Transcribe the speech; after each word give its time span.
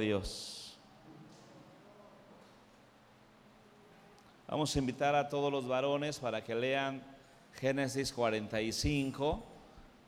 Dios. 0.00 0.76
Vamos 4.48 4.74
a 4.74 4.78
invitar 4.80 5.14
a 5.14 5.28
todos 5.28 5.52
los 5.52 5.68
varones 5.68 6.18
para 6.18 6.42
que 6.42 6.52
lean 6.52 7.00
Génesis 7.60 8.12
45, 8.12 9.40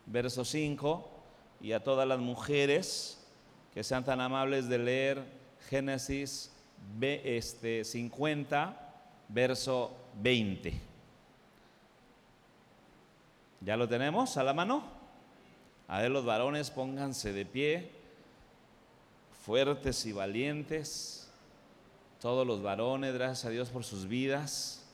verso 0.06 0.44
5, 0.44 1.08
y 1.60 1.70
a 1.70 1.84
todas 1.84 2.08
las 2.08 2.18
mujeres 2.18 3.24
que 3.72 3.84
sean 3.84 4.04
tan 4.04 4.20
amables 4.20 4.68
de 4.68 4.78
leer 4.78 5.22
Génesis 5.70 6.50
este, 7.00 7.84
50, 7.84 8.92
verso 9.28 9.96
20. 10.20 10.80
¿Ya 13.60 13.76
lo 13.76 13.88
tenemos 13.88 14.36
a 14.36 14.42
la 14.42 14.52
mano? 14.52 14.82
A 15.86 16.00
ver 16.00 16.10
los 16.10 16.24
varones, 16.24 16.72
pónganse 16.72 17.32
de 17.32 17.46
pie 17.46 17.95
fuertes 19.46 20.04
y 20.06 20.12
valientes, 20.12 21.30
todos 22.20 22.44
los 22.44 22.62
varones, 22.62 23.14
gracias 23.14 23.44
a 23.44 23.50
Dios 23.50 23.68
por 23.68 23.84
sus 23.84 24.08
vidas. 24.08 24.84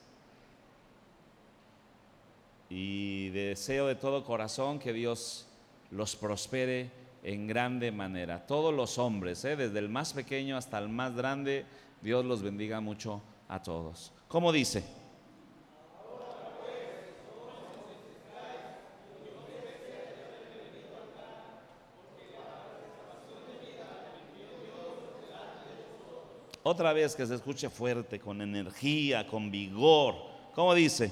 Y 2.69 3.29
deseo 3.29 3.87
de 3.87 3.95
todo 3.95 4.23
corazón 4.23 4.77
que 4.77 4.93
Dios 4.93 5.47
los 5.89 6.15
prospere 6.15 6.91
en 7.23 7.47
grande 7.47 7.91
manera. 7.91 8.45
Todos 8.45 8.71
los 8.71 8.99
hombres, 8.99 9.43
¿eh? 9.43 9.55
desde 9.55 9.79
el 9.79 9.89
más 9.89 10.13
pequeño 10.13 10.55
hasta 10.55 10.77
el 10.77 10.87
más 10.87 11.15
grande, 11.15 11.65
Dios 12.03 12.23
los 12.23 12.43
bendiga 12.43 12.79
mucho 12.79 13.23
a 13.47 13.59
todos. 13.63 14.11
¿Cómo 14.27 14.51
dice? 14.51 14.83
Otra 26.65 26.93
vez 26.93 27.13
que 27.13 27.25
se 27.25 27.35
escuche 27.35 27.69
fuerte, 27.69 28.21
con 28.21 28.41
energía, 28.41 29.27
con 29.27 29.51
vigor. 29.51 30.15
¿Cómo 30.55 30.73
dice? 30.73 31.11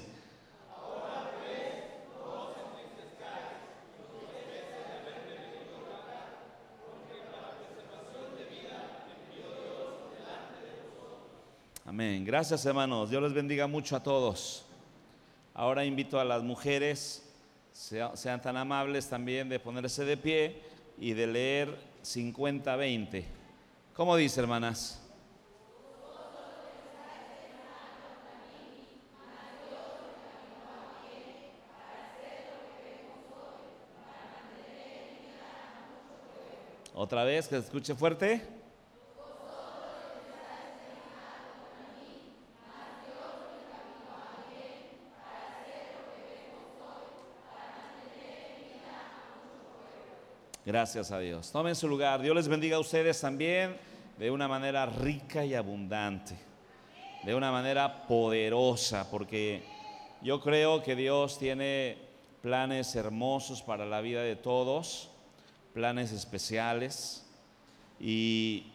Amén. 11.85 12.23
Gracias 12.23 12.65
hermanos. 12.65 13.09
Dios 13.09 13.21
les 13.21 13.33
bendiga 13.33 13.67
mucho 13.67 13.97
a 13.97 14.01
todos. 14.01 14.63
Ahora 15.53 15.83
invito 15.83 16.17
a 16.17 16.23
las 16.23 16.41
mujeres, 16.41 17.29
sean 17.73 18.41
tan 18.41 18.55
amables 18.55 19.09
también 19.09 19.49
de 19.49 19.59
ponerse 19.59 20.05
de 20.05 20.15
pie 20.15 20.61
y 20.97 21.11
de 21.11 21.27
leer 21.27 21.77
50-20. 22.03 23.25
¿Cómo 23.93 24.15
dice 24.15 24.39
hermanas? 24.39 25.00
Otra 37.03 37.23
vez, 37.23 37.47
que 37.47 37.55
se 37.55 37.65
escuche 37.65 37.95
fuerte. 37.95 38.39
Gracias 50.63 51.11
a 51.11 51.17
Dios. 51.17 51.51
Tomen 51.51 51.75
su 51.75 51.87
lugar. 51.87 52.21
Dios 52.21 52.35
les 52.35 52.47
bendiga 52.47 52.77
a 52.77 52.79
ustedes 52.79 53.19
también 53.19 53.75
de 54.19 54.29
una 54.29 54.47
manera 54.47 54.85
rica 54.85 55.43
y 55.43 55.55
abundante. 55.55 56.37
De 57.23 57.33
una 57.33 57.51
manera 57.51 58.05
poderosa, 58.05 59.09
porque 59.09 59.63
yo 60.21 60.39
creo 60.39 60.83
que 60.83 60.95
Dios 60.95 61.39
tiene 61.39 61.97
planes 62.43 62.95
hermosos 62.95 63.63
para 63.63 63.87
la 63.87 64.01
vida 64.01 64.21
de 64.21 64.35
todos 64.35 65.11
planes 65.73 66.11
especiales 66.11 67.25
y, 67.99 68.67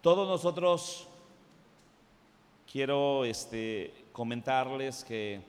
todos 0.00 0.28
nosotros 0.28 1.08
quiero 2.70 3.24
este, 3.24 3.92
comentarles 4.12 5.04
que 5.04 5.40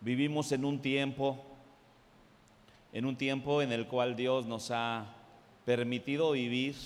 vivimos 0.00 0.52
en 0.52 0.64
un 0.64 0.80
tiempo, 0.80 1.42
en 2.92 3.06
un 3.06 3.16
tiempo 3.16 3.62
en 3.62 3.72
el 3.72 3.86
cual 3.88 4.14
Dios 4.14 4.46
nos 4.46 4.70
ha 4.70 5.06
permitido 5.64 6.32
vivir, 6.32 6.76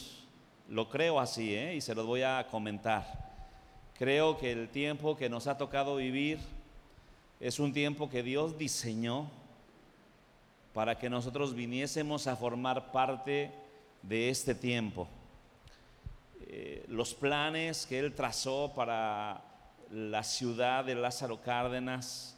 lo 0.69 0.89
creo 0.89 1.19
así, 1.19 1.55
¿eh? 1.55 1.75
y 1.75 1.81
se 1.81 1.95
los 1.95 2.07
voy 2.07 2.23
a 2.23 2.47
comentar. 2.51 3.27
Creo 3.99 4.39
que 4.39 4.53
el 4.53 4.69
tiempo 4.69 5.17
que 5.17 5.29
nos 5.29 5.47
ha 5.47 5.59
tocado 5.59 5.97
vivir 5.97 6.39
es 7.41 7.59
un 7.59 7.73
tiempo 7.73 8.09
que 8.09 8.23
Dios 8.23 8.57
diseñó 8.57 9.29
para 10.77 10.99
que 10.99 11.09
nosotros 11.09 11.55
viniésemos 11.55 12.27
a 12.27 12.37
formar 12.37 12.93
parte 12.93 13.51
de 14.03 14.29
este 14.29 14.55
tiempo. 14.55 15.09
Eh, 16.49 16.85
los 16.89 17.15
planes 17.15 17.87
que 17.87 17.99
Él 17.99 18.15
trazó 18.15 18.75
para 18.77 19.43
la 19.91 20.23
ciudad 20.23 20.85
de 20.85 20.95
Lázaro 20.95 21.41
Cárdenas, 21.41 22.37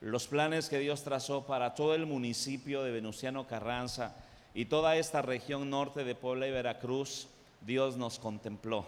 los 0.00 0.28
planes 0.28 0.68
que 0.68 0.78
Dios 0.78 1.02
trazó 1.02 1.44
para 1.44 1.74
todo 1.74 1.96
el 1.96 2.06
municipio 2.06 2.84
de 2.84 2.92
Venustiano 2.92 3.48
Carranza 3.48 4.14
y 4.54 4.66
toda 4.66 4.94
esta 4.94 5.20
región 5.20 5.68
norte 5.68 6.04
de 6.04 6.14
Puebla 6.14 6.46
y 6.46 6.52
Veracruz, 6.52 7.26
Dios 7.60 7.96
nos 7.96 8.20
contempló. 8.20 8.84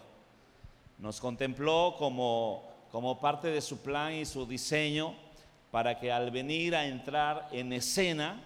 Nos 1.01 1.21
contempló 1.21 1.97
como, 1.99 2.71
como 2.93 3.19
parte 3.19 3.49
de 3.49 3.62
su 3.62 3.83
plan 3.83 4.12
y 4.12 4.25
su 4.27 4.47
diseño 4.47 5.12
para 5.73 5.99
que 5.99 6.12
al 6.12 6.31
venir 6.31 6.77
a 6.77 6.87
entrar 6.87 7.49
en 7.51 7.73
escena, 7.73 8.41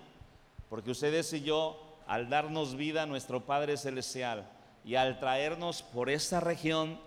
porque 0.68 0.90
ustedes 0.90 1.32
y 1.32 1.42
yo, 1.42 1.98
al 2.06 2.28
darnos 2.28 2.76
vida 2.76 3.02
a 3.02 3.06
nuestro 3.06 3.44
Padre 3.44 3.76
Celestial 3.76 4.48
y 4.84 4.94
al 4.94 5.18
traernos 5.18 5.82
por 5.82 6.10
esta 6.10 6.40
región, 6.40 6.98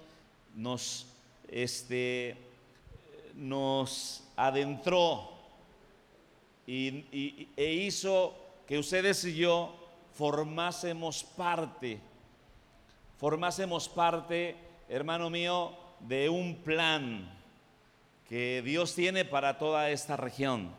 nos, 0.56 1.08
este, 1.47 2.38
nos 3.36 4.24
adentró 4.36 5.31
y, 6.66 7.47
e 7.58 7.74
hizo 7.74 8.36
que 8.68 8.78
ustedes 8.78 9.24
y 9.25 9.36
yo 9.36 9.76
formásemos 10.14 11.24
parte, 11.24 12.00
formásemos 13.18 13.90
parte, 13.90 14.56
hermano 14.88 15.30
mío, 15.30 15.74
de 16.02 16.30
un 16.30 16.56
plan 16.58 17.40
que 18.28 18.62
Dios 18.64 18.94
tiene 18.94 19.26
para 19.26 19.58
toda 19.58 19.90
esta 19.90 20.16
región. 20.16 20.70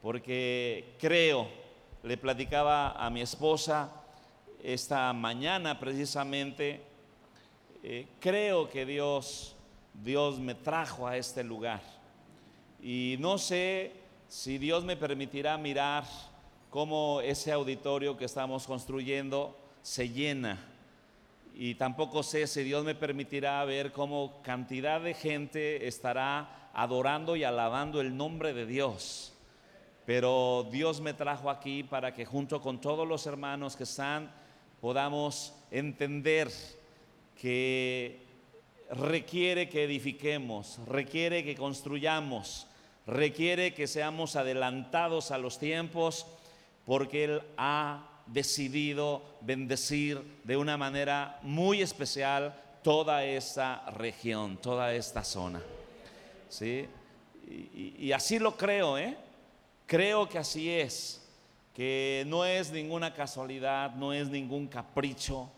Porque 0.00 0.94
creo 1.00 1.63
le 2.04 2.18
platicaba 2.18 2.90
a 2.90 3.08
mi 3.08 3.22
esposa 3.22 3.90
esta 4.62 5.10
mañana 5.14 5.80
precisamente, 5.80 6.82
eh, 7.82 8.06
creo 8.20 8.68
que 8.68 8.84
Dios, 8.84 9.56
Dios 9.94 10.38
me 10.38 10.54
trajo 10.54 11.06
a 11.06 11.16
este 11.16 11.42
lugar. 11.42 11.80
Y 12.82 13.16
no 13.20 13.38
sé 13.38 13.92
si 14.28 14.58
Dios 14.58 14.84
me 14.84 14.96
permitirá 14.96 15.56
mirar 15.56 16.04
cómo 16.68 17.22
ese 17.22 17.52
auditorio 17.52 18.18
que 18.18 18.26
estamos 18.26 18.66
construyendo 18.66 19.58
se 19.80 20.10
llena. 20.10 20.58
Y 21.54 21.76
tampoco 21.76 22.22
sé 22.22 22.46
si 22.46 22.64
Dios 22.64 22.84
me 22.84 22.94
permitirá 22.94 23.64
ver 23.64 23.92
cómo 23.92 24.42
cantidad 24.42 25.00
de 25.00 25.14
gente 25.14 25.86
estará 25.86 26.70
adorando 26.74 27.34
y 27.34 27.44
alabando 27.44 28.02
el 28.02 28.14
nombre 28.14 28.52
de 28.52 28.66
Dios. 28.66 29.33
Pero 30.06 30.68
Dios 30.70 31.00
me 31.00 31.14
trajo 31.14 31.48
aquí 31.48 31.82
para 31.82 32.12
que 32.12 32.26
junto 32.26 32.60
con 32.60 32.80
todos 32.80 33.08
los 33.08 33.26
hermanos 33.26 33.76
que 33.76 33.84
están 33.84 34.30
podamos 34.80 35.54
entender 35.70 36.50
que 37.40 38.20
requiere 38.90 39.70
que 39.70 39.84
edifiquemos, 39.84 40.78
requiere 40.86 41.42
que 41.42 41.56
construyamos, 41.56 42.66
requiere 43.06 43.72
que 43.72 43.86
seamos 43.86 44.36
adelantados 44.36 45.30
a 45.30 45.38
los 45.38 45.58
tiempos, 45.58 46.26
porque 46.84 47.24
Él 47.24 47.42
ha 47.56 48.10
decidido 48.26 49.22
bendecir 49.40 50.22
de 50.44 50.58
una 50.58 50.76
manera 50.76 51.38
muy 51.42 51.80
especial 51.80 52.54
toda 52.82 53.24
esta 53.24 53.86
región, 53.90 54.58
toda 54.58 54.94
esta 54.94 55.24
zona. 55.24 55.62
¿Sí? 56.50 56.86
Y, 57.48 57.94
y 57.98 58.12
así 58.12 58.38
lo 58.38 58.54
creo, 58.56 58.98
¿eh? 58.98 59.16
Creo 59.86 60.26
que 60.30 60.38
así 60.38 60.70
es, 60.70 61.20
que 61.74 62.24
no 62.26 62.46
es 62.46 62.70
ninguna 62.70 63.12
casualidad, 63.12 63.94
no 63.96 64.14
es 64.14 64.30
ningún 64.30 64.66
capricho, 64.66 65.50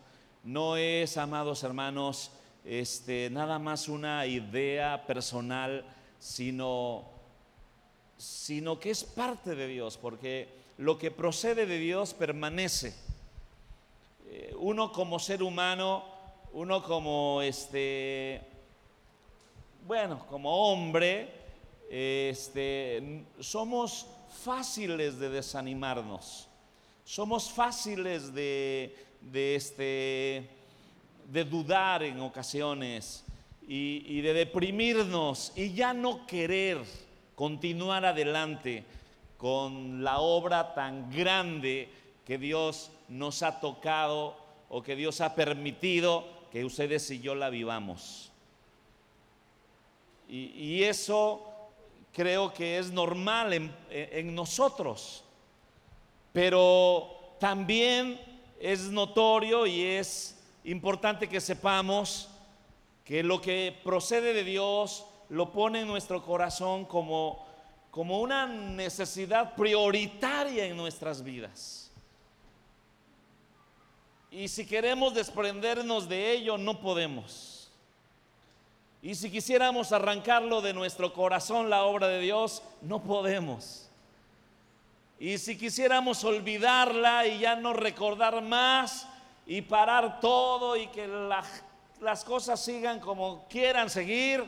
no 0.43 0.75
es, 0.75 1.15
amados 1.15 1.63
hermanos, 1.63 2.31
este, 2.65 3.29
nada 3.31 3.57
más 3.57 3.87
una 3.87 4.25
idea 4.25 5.05
personal, 5.07 5.85
sino, 6.19 7.05
sino 8.17 8.77
que 8.77 8.89
es 8.89 9.05
parte 9.05 9.55
de 9.55 9.65
Dios, 9.65 9.97
porque 9.97 10.49
lo 10.77 10.97
que 10.97 11.09
procede 11.09 11.65
de 11.65 11.77
Dios 11.77 12.13
permanece. 12.13 12.93
uno 14.59 14.91
como 14.91 15.19
ser 15.19 15.41
humano, 15.41 16.03
uno 16.51 16.83
como 16.83 17.41
este, 17.41 18.41
bueno, 19.87 20.25
como 20.29 20.69
hombre, 20.69 21.31
este, 21.89 23.23
somos 23.39 24.07
fáciles 24.37 25.19
de 25.19 25.29
desanimarnos, 25.29 26.47
somos 27.03 27.49
fáciles 27.49 28.33
de, 28.33 28.95
de, 29.21 29.55
este, 29.55 30.49
de 31.31 31.43
dudar 31.43 32.03
en 32.03 32.19
ocasiones 32.19 33.23
y, 33.67 34.03
y 34.05 34.21
de 34.21 34.33
deprimirnos 34.33 35.51
y 35.55 35.73
ya 35.73 35.93
no 35.93 36.25
querer 36.27 36.83
continuar 37.35 38.05
adelante 38.05 38.83
con 39.37 40.03
la 40.03 40.19
obra 40.19 40.73
tan 40.73 41.11
grande 41.11 41.89
que 42.25 42.37
Dios 42.37 42.91
nos 43.07 43.43
ha 43.43 43.59
tocado 43.59 44.37
o 44.69 44.83
que 44.83 44.95
Dios 44.95 45.21
ha 45.21 45.35
permitido 45.35 46.25
que 46.51 46.65
ustedes 46.65 47.09
y 47.11 47.19
yo 47.19 47.35
la 47.35 47.49
vivamos. 47.49 48.31
Y, 50.29 50.83
eso 50.83 51.46
creo 52.17 52.51
que 52.51 52.79
es 52.79 52.89
normal 52.89 53.53
en, 53.91 54.33
nosotros, 54.33 55.23
pero 56.33 57.35
también 57.39 58.19
es 58.59 58.89
notorio 58.89 59.67
y 59.67 59.83
es 59.83 60.35
importante 60.63 61.29
que 61.29 61.39
sepamos 61.39 62.27
que 63.05 63.21
lo 63.21 63.39
que 63.39 63.79
procede 63.83 64.33
de 64.33 64.43
Dios 64.43 65.05
lo 65.29 65.51
pone 65.51 65.81
en 65.81 65.87
nuestro 65.87 66.25
corazón 66.25 66.85
como, 66.85 67.45
como 67.91 68.19
una 68.19 68.47
necesidad 68.47 69.53
prioritaria 69.53 70.65
en 70.65 70.75
nuestras 70.75 71.23
vidas. 71.23 71.91
Y 74.31 74.47
si 74.47 74.65
queremos 74.65 75.13
desprendernos 75.13 76.09
de 76.09 76.31
ello, 76.31 76.57
no 76.57 76.81
podemos. 76.81 77.56
Y 79.01 79.15
si 79.15 79.29
quisiéramos 79.29 79.91
arrancarlo 79.91 80.61
de 80.61 80.73
nuestro 80.73 81.13
corazón, 81.13 81.69
la 81.69 81.83
obra 81.83 82.07
de 82.07 82.19
Dios, 82.19 82.63
no 82.81 83.01
podemos. 83.03 83.89
Y 85.19 85.37
si 85.37 85.57
quisiéramos 85.57 86.23
olvidarla 86.23 87.25
y 87.25 87.39
ya 87.39 87.55
no 87.55 87.73
recordar 87.73 88.41
más 88.41 89.07
y 89.45 89.61
parar 89.61 90.19
todo 90.19 90.75
y 90.75 90.87
que 90.87 91.07
las 91.07 92.23
cosas 92.23 92.63
sigan 92.63 92.99
como 92.99 93.47
quieran 93.47 93.89
seguir, 93.89 94.43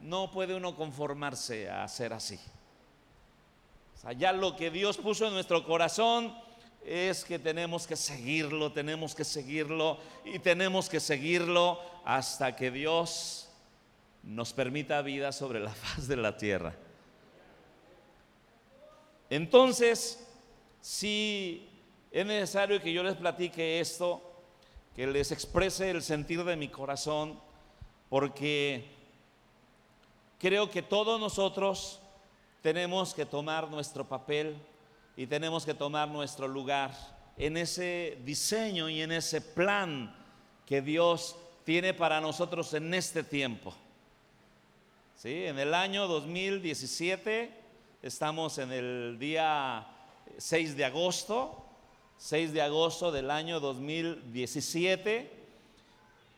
no 0.00 0.30
puede 0.30 0.54
uno 0.54 0.74
conformarse 0.74 1.68
a 1.70 1.84
hacer 1.84 2.12
así. 2.12 2.38
O 3.96 4.00
sea, 4.00 4.12
ya 4.12 4.32
lo 4.32 4.56
que 4.56 4.70
Dios 4.70 4.96
puso 4.96 5.26
en 5.26 5.34
nuestro 5.34 5.64
corazón, 5.64 6.34
es 6.84 7.24
que 7.24 7.38
tenemos 7.38 7.86
que 7.86 7.96
seguirlo, 7.96 8.72
tenemos 8.72 9.14
que 9.14 9.24
seguirlo 9.24 9.98
y 10.24 10.38
tenemos 10.38 10.88
que 10.88 11.00
seguirlo 11.00 11.80
hasta 12.04 12.56
que 12.56 12.70
Dios 12.70 13.47
nos 14.28 14.52
permita 14.52 15.00
vida 15.00 15.32
sobre 15.32 15.58
la 15.58 15.70
faz 15.74 16.06
de 16.06 16.16
la 16.16 16.36
tierra. 16.36 16.74
Entonces, 19.30 20.26
si 20.80 21.68
es 22.10 22.26
necesario 22.26 22.80
que 22.80 22.92
yo 22.92 23.02
les 23.02 23.16
platique 23.16 23.80
esto, 23.80 24.22
que 24.94 25.06
les 25.06 25.32
exprese 25.32 25.90
el 25.90 26.02
sentir 26.02 26.44
de 26.44 26.56
mi 26.56 26.68
corazón, 26.68 27.40
porque 28.10 28.90
creo 30.38 30.70
que 30.70 30.82
todos 30.82 31.18
nosotros 31.18 32.00
tenemos 32.62 33.14
que 33.14 33.24
tomar 33.24 33.70
nuestro 33.70 34.06
papel 34.06 34.56
y 35.16 35.26
tenemos 35.26 35.64
que 35.64 35.74
tomar 35.74 36.08
nuestro 36.08 36.48
lugar 36.48 36.92
en 37.36 37.56
ese 37.56 38.18
diseño 38.24 38.88
y 38.88 39.00
en 39.00 39.12
ese 39.12 39.40
plan 39.40 40.14
que 40.66 40.82
Dios 40.82 41.36
tiene 41.64 41.94
para 41.94 42.20
nosotros 42.20 42.74
en 42.74 42.92
este 42.92 43.22
tiempo. 43.22 43.74
¿Sí? 45.20 45.46
En 45.46 45.58
el 45.58 45.74
año 45.74 46.06
2017 46.06 47.50
estamos 48.02 48.56
en 48.58 48.70
el 48.70 49.18
día 49.18 49.84
6 50.36 50.76
de 50.76 50.84
agosto, 50.84 51.66
6 52.18 52.52
de 52.52 52.62
agosto 52.62 53.10
del 53.10 53.28
año 53.32 53.58
2017 53.58 55.28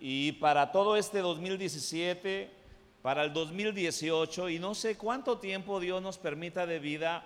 y 0.00 0.32
para 0.32 0.72
todo 0.72 0.96
este 0.96 1.18
2017, 1.18 2.50
para 3.02 3.24
el 3.24 3.34
2018 3.34 4.48
y 4.48 4.58
no 4.58 4.74
sé 4.74 4.96
cuánto 4.96 5.36
tiempo 5.36 5.78
Dios 5.78 6.00
nos 6.00 6.16
permita 6.16 6.64
de 6.64 6.78
vida, 6.78 7.22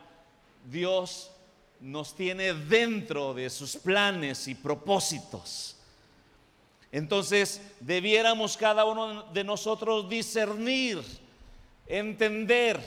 Dios 0.69 1.31
nos 1.79 2.17
tiene 2.17 2.53
dentro 2.53 3.33
de 3.33 3.49
sus 3.49 3.77
planes 3.77 4.49
y 4.49 4.57
propósitos. 4.57 5.77
Entonces 6.91 7.63
debiéramos 7.79 8.57
cada 8.57 8.85
uno 8.87 9.23
de 9.33 9.45
nosotros 9.45 10.09
discernir, 10.09 11.01
entender 11.87 12.81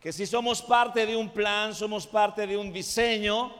que 0.00 0.12
si 0.12 0.26
somos 0.26 0.62
parte 0.62 1.06
de 1.06 1.16
un 1.16 1.30
plan, 1.30 1.74
somos 1.74 2.06
parte 2.06 2.46
de 2.46 2.56
un 2.56 2.72
diseño, 2.72 3.52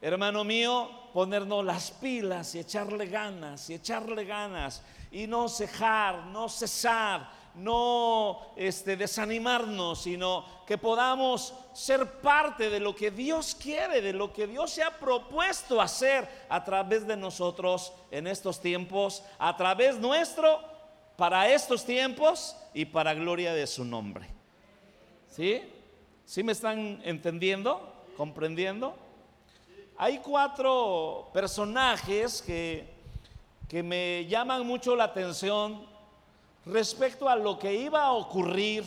hermano 0.00 0.44
mío, 0.44 0.90
ponernos 1.12 1.64
las 1.64 1.90
pilas 1.90 2.54
y 2.54 2.60
echarle 2.60 3.06
ganas 3.06 3.68
y 3.70 3.74
echarle 3.74 4.24
ganas 4.24 4.82
y 5.10 5.26
no 5.26 5.48
cejar, 5.48 6.26
no 6.26 6.48
cesar, 6.48 7.30
no 7.54 8.52
este, 8.56 8.96
desanimarnos, 8.96 10.02
sino 10.02 10.44
que 10.66 10.78
podamos 10.78 11.54
ser 11.72 12.20
parte 12.20 12.70
de 12.70 12.78
lo 12.78 12.94
que 12.94 13.10
Dios 13.10 13.56
quiere, 13.60 14.00
de 14.00 14.12
lo 14.12 14.32
que 14.32 14.46
Dios 14.46 14.70
se 14.70 14.82
ha 14.82 14.98
propuesto 14.98 15.80
hacer 15.80 16.28
a 16.48 16.64
través 16.64 17.06
de 17.06 17.16
nosotros 17.16 17.92
en 18.10 18.26
estos 18.26 18.60
tiempos, 18.60 19.24
a 19.38 19.56
través 19.56 19.96
nuestro, 19.96 20.60
para 21.18 21.52
estos 21.52 21.84
tiempos 21.84 22.54
y 22.72 22.84
para 22.84 23.12
gloria 23.12 23.52
de 23.52 23.66
su 23.66 23.84
nombre. 23.84 24.28
¿Sí? 25.28 25.60
¿Sí 26.24 26.44
me 26.44 26.52
están 26.52 27.00
entendiendo? 27.02 27.92
¿Comprendiendo? 28.16 28.94
Hay 29.96 30.18
cuatro 30.18 31.28
personajes 31.32 32.40
que, 32.40 32.88
que 33.68 33.82
me 33.82 34.26
llaman 34.26 34.64
mucho 34.64 34.94
la 34.94 35.04
atención 35.04 35.84
respecto 36.64 37.28
a 37.28 37.34
lo 37.34 37.58
que 37.58 37.74
iba 37.74 38.04
a 38.04 38.12
ocurrir 38.12 38.84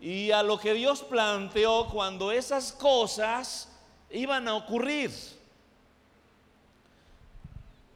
y 0.00 0.30
a 0.30 0.44
lo 0.44 0.60
que 0.60 0.74
Dios 0.74 1.02
planteó 1.02 1.88
cuando 1.88 2.30
esas 2.30 2.70
cosas 2.70 3.68
iban 4.10 4.46
a 4.46 4.54
ocurrir. 4.54 5.10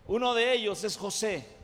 Uno 0.08 0.34
de 0.34 0.52
ellos 0.52 0.82
es 0.82 0.96
José. 0.96 1.57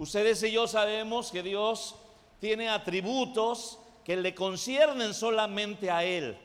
Ustedes 0.00 0.42
y 0.44 0.52
yo 0.52 0.66
sabemos 0.66 1.30
que 1.30 1.42
Dios 1.42 1.94
tiene 2.40 2.70
atributos 2.70 3.78
que 4.02 4.16
le 4.16 4.34
conciernen 4.34 5.12
solamente 5.12 5.90
a 5.90 6.04
Él. 6.04 6.38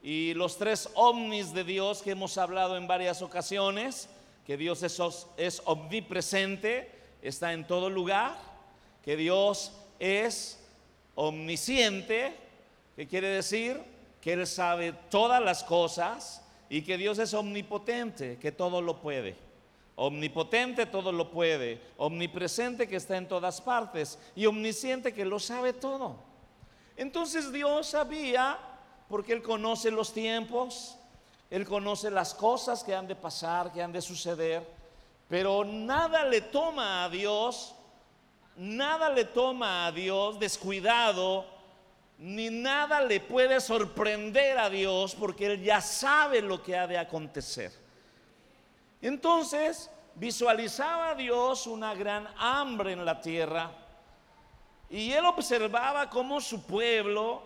Y 0.00 0.32
los 0.34 0.56
tres 0.56 0.88
omnis 0.94 1.52
de 1.52 1.64
Dios 1.64 2.02
que 2.02 2.12
hemos 2.12 2.38
hablado 2.38 2.76
en 2.76 2.86
varias 2.86 3.20
ocasiones, 3.20 4.08
que 4.46 4.56
Dios 4.56 4.84
es, 4.84 4.96
es 5.36 5.60
omnipresente, 5.64 6.88
está 7.20 7.52
en 7.52 7.66
todo 7.66 7.90
lugar, 7.90 8.38
que 9.04 9.16
Dios 9.16 9.72
es 9.98 10.64
omnisciente, 11.16 12.32
que 12.94 13.08
quiere 13.08 13.26
decir 13.26 13.82
que 14.20 14.34
Él 14.34 14.46
sabe 14.46 14.92
todas 15.10 15.42
las 15.42 15.64
cosas 15.64 16.44
y 16.70 16.82
que 16.82 16.96
Dios 16.96 17.18
es 17.18 17.34
omnipotente, 17.34 18.38
que 18.38 18.52
todo 18.52 18.80
lo 18.80 19.00
puede. 19.00 19.45
Omnipotente 19.98 20.84
todo 20.84 21.10
lo 21.10 21.30
puede, 21.30 21.80
omnipresente 21.96 22.86
que 22.86 22.96
está 22.96 23.16
en 23.16 23.26
todas 23.26 23.62
partes 23.62 24.18
y 24.34 24.44
omnisciente 24.44 25.14
que 25.14 25.24
lo 25.24 25.38
sabe 25.38 25.72
todo. 25.72 26.16
Entonces 26.98 27.50
Dios 27.50 27.88
sabía, 27.88 28.58
porque 29.08 29.32
Él 29.32 29.42
conoce 29.42 29.90
los 29.90 30.12
tiempos, 30.12 30.98
Él 31.48 31.66
conoce 31.66 32.10
las 32.10 32.34
cosas 32.34 32.84
que 32.84 32.94
han 32.94 33.06
de 33.06 33.16
pasar, 33.16 33.72
que 33.72 33.82
han 33.82 33.92
de 33.92 34.02
suceder, 34.02 34.66
pero 35.30 35.64
nada 35.64 36.24
le 36.26 36.42
toma 36.42 37.04
a 37.04 37.08
Dios, 37.08 37.74
nada 38.54 39.08
le 39.08 39.24
toma 39.24 39.86
a 39.86 39.92
Dios 39.92 40.38
descuidado, 40.38 41.46
ni 42.18 42.50
nada 42.50 43.00
le 43.00 43.20
puede 43.20 43.60
sorprender 43.62 44.58
a 44.58 44.68
Dios 44.68 45.14
porque 45.14 45.46
Él 45.46 45.62
ya 45.62 45.80
sabe 45.80 46.42
lo 46.42 46.62
que 46.62 46.76
ha 46.76 46.86
de 46.86 46.98
acontecer. 46.98 47.85
Entonces 49.02 49.90
visualizaba 50.14 51.10
a 51.10 51.14
Dios 51.14 51.66
una 51.66 51.94
gran 51.94 52.28
hambre 52.38 52.92
en 52.92 53.04
la 53.04 53.20
tierra 53.20 53.70
y 54.88 55.12
Él 55.12 55.24
observaba 55.24 56.08
cómo 56.08 56.40
su 56.40 56.62
pueblo 56.64 57.42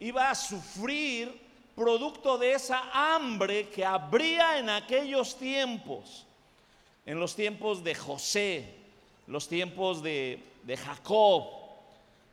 iba 0.00 0.30
a 0.30 0.34
sufrir 0.34 1.40
producto 1.74 2.38
de 2.38 2.54
esa 2.54 2.82
hambre 2.92 3.68
que 3.68 3.84
habría 3.84 4.58
en 4.58 4.70
aquellos 4.70 5.36
tiempos 5.36 6.26
en 7.06 7.18
los 7.18 7.34
tiempos 7.34 7.82
de 7.82 7.94
José, 7.94 8.74
los 9.26 9.48
tiempos 9.48 10.02
de, 10.02 10.40
Jacob, 10.84 11.46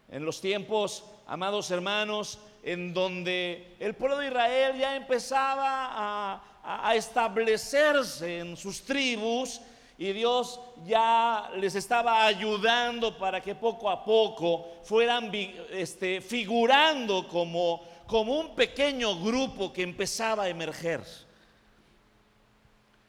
en 0.10 0.26
los 0.26 0.42
tiempos, 0.42 1.04
amados 1.28 1.72
hermanos, 1.72 2.40
en 2.64 2.94
donde 2.94 3.76
el 3.80 3.96
pueblo 3.96 4.18
de 4.18 4.28
Israel 4.28 4.78
ya 4.78 4.96
empezaba 4.96 5.90
a, 5.92 6.44
a 6.72 6.94
establecerse 6.96 8.40
en 8.40 8.56
sus 8.56 8.84
tribus 8.84 9.60
y 9.98 10.14
Dios 10.14 10.60
ya 10.86 11.50
les 11.56 11.74
estaba 11.74 12.26
ayudando 12.26 13.18
para 13.18 13.42
que 13.42 13.56
poco 13.56 13.90
a 13.90 14.06
poco 14.06 14.68
fueran 14.84 15.32
este, 15.72 16.22
figurando 16.22 17.28
como, 17.28 17.82
como 18.06 18.40
un 18.40 18.56
pequeño 18.56 19.20
grupo 19.20 19.74
que 19.74 19.82
empezaba 19.82 20.44
a 20.44 20.50
emerger. 20.50 21.04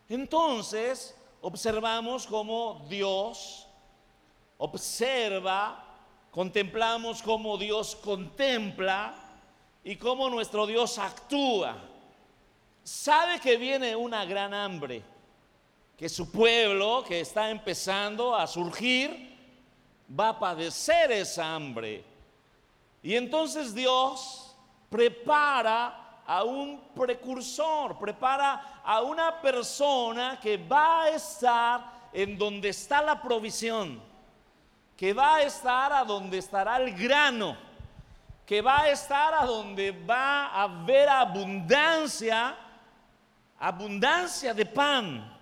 Entonces 0.09 1.15
observamos 1.43 2.27
cómo 2.27 2.87
Dios 2.89 3.67
observa, 4.57 5.85
contemplamos 6.31 7.23
cómo 7.23 7.59
Dios 7.59 7.95
contempla 7.95 9.15
y 9.85 9.97
cómo 9.97 10.31
nuestro 10.31 10.67
Dios 10.67 10.99
actúa. 10.99 11.90
Sabe 12.91 13.39
que 13.39 13.57
viene 13.57 13.95
una 13.95 14.25
gran 14.25 14.53
hambre 14.53 15.01
que 15.97 16.09
su 16.09 16.29
pueblo 16.29 17.05
que 17.07 17.21
está 17.21 17.49
empezando 17.49 18.35
a 18.35 18.49
surgir 18.49 19.39
va 20.19 20.31
a 20.31 20.39
padecer 20.39 21.13
esa 21.13 21.55
hambre. 21.55 22.05
Y 23.01 23.15
entonces 23.15 23.73
Dios 23.73 24.57
prepara 24.91 26.21
a 26.27 26.43
un 26.43 26.81
precursor, 26.93 27.97
prepara 27.97 28.83
a 28.85 29.03
una 29.03 29.41
persona 29.41 30.41
que 30.43 30.57
va 30.57 31.05
a 31.05 31.11
estar 31.11 31.93
en 32.13 32.37
donde 32.37 32.71
está 32.71 33.01
la 33.03 33.23
provisión, 33.23 34.03
que 34.97 35.13
va 35.13 35.37
a 35.37 35.43
estar 35.43 35.93
a 35.93 36.05
donde 36.05 36.39
estará 36.39 36.79
el 36.79 36.93
grano, 36.93 37.57
que 38.45 38.61
va 38.61 38.81
a 38.81 38.91
estar 38.91 39.33
a 39.33 39.47
donde 39.47 39.93
va 39.93 40.47
a 40.47 40.63
haber 40.65 41.09
abundancia, 41.09 42.57
abundancia 43.61 44.53
de 44.53 44.67
pan 44.67 45.41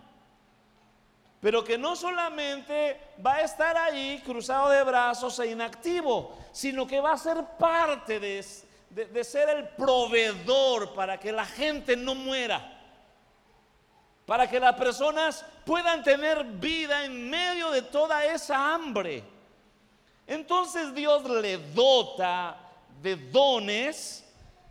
pero 1.40 1.62
que 1.62 1.78
no 1.78 1.94
solamente 1.94 3.00
va 3.24 3.36
a 3.36 3.42
estar 3.42 3.76
ahí 3.76 4.20
cruzado 4.24 4.70
de 4.70 4.82
brazos 4.82 5.38
e 5.38 5.50
inactivo, 5.50 6.36
sino 6.52 6.86
que 6.86 7.00
va 7.00 7.12
a 7.12 7.18
ser 7.18 7.44
parte 7.58 8.18
de, 8.18 8.44
de, 8.90 9.24
ser 9.24 9.48
el 9.48 9.68
proveedor 9.68 10.94
para 10.94 11.18
que 11.18 11.30
la 11.30 11.46
gente 11.46 11.96
no 11.96 12.16
muera, 12.16 12.76
para 14.26 14.50
que 14.50 14.58
las 14.58 14.74
personas 14.74 15.44
puedan 15.64 16.02
tener 16.02 16.42
vida 16.44 17.04
en 17.04 17.30
medio 17.30 17.70
de 17.70 17.82
toda 17.82 18.24
esa 18.24 18.74
hambre. 18.74 19.22
Entonces 20.26 20.92
Dios 20.92 21.22
le 21.24 21.56
dota 21.72 22.56
de 23.00 23.14
dones, 23.14 24.24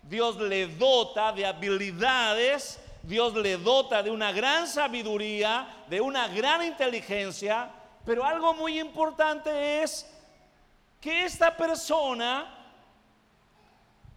Dios 0.03 0.35
le 0.35 0.67
dota 0.67 1.31
de 1.31 1.45
habilidades, 1.45 2.77
Dios 3.07 3.33
le 3.35 3.55
dota 3.55 4.03
de 4.03 4.11
una 4.11 4.33
gran 4.33 4.67
sabiduría, 4.67 5.65
de 5.87 6.01
una 6.01 6.27
gran 6.27 6.61
inteligencia, 6.61 7.71
pero 8.05 8.25
algo 8.25 8.53
muy 8.53 8.81
importante 8.81 9.81
es 9.81 10.05
que 10.99 11.23
esta 11.23 11.55
persona 11.55 12.53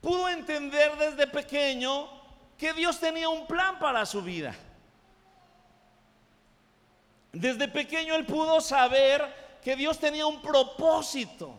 pudo 0.00 0.28
entender 0.28 0.96
desde 0.96 1.28
pequeño 1.28 2.08
que 2.58 2.72
Dios 2.72 2.98
tenía 2.98 3.28
un 3.28 3.46
plan 3.46 3.78
para 3.78 4.04
su 4.04 4.22
vida. 4.22 4.56
Desde 7.30 7.68
pequeño 7.68 8.16
él 8.16 8.26
pudo 8.26 8.60
saber 8.60 9.60
que 9.62 9.76
Dios 9.76 10.00
tenía 10.00 10.26
un 10.26 10.42
propósito. 10.42 11.54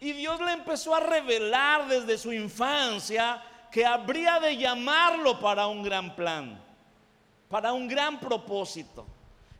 Y 0.00 0.12
Dios 0.12 0.40
le 0.40 0.54
empezó 0.54 0.92
a 0.92 0.98
revelar 0.98 1.86
desde 1.86 2.18
su 2.18 2.32
infancia 2.32 3.40
que 3.76 3.84
habría 3.84 4.40
de 4.40 4.56
llamarlo 4.56 5.38
para 5.38 5.66
un 5.66 5.82
gran 5.82 6.16
plan, 6.16 6.58
para 7.46 7.74
un 7.74 7.86
gran 7.86 8.18
propósito. 8.18 9.06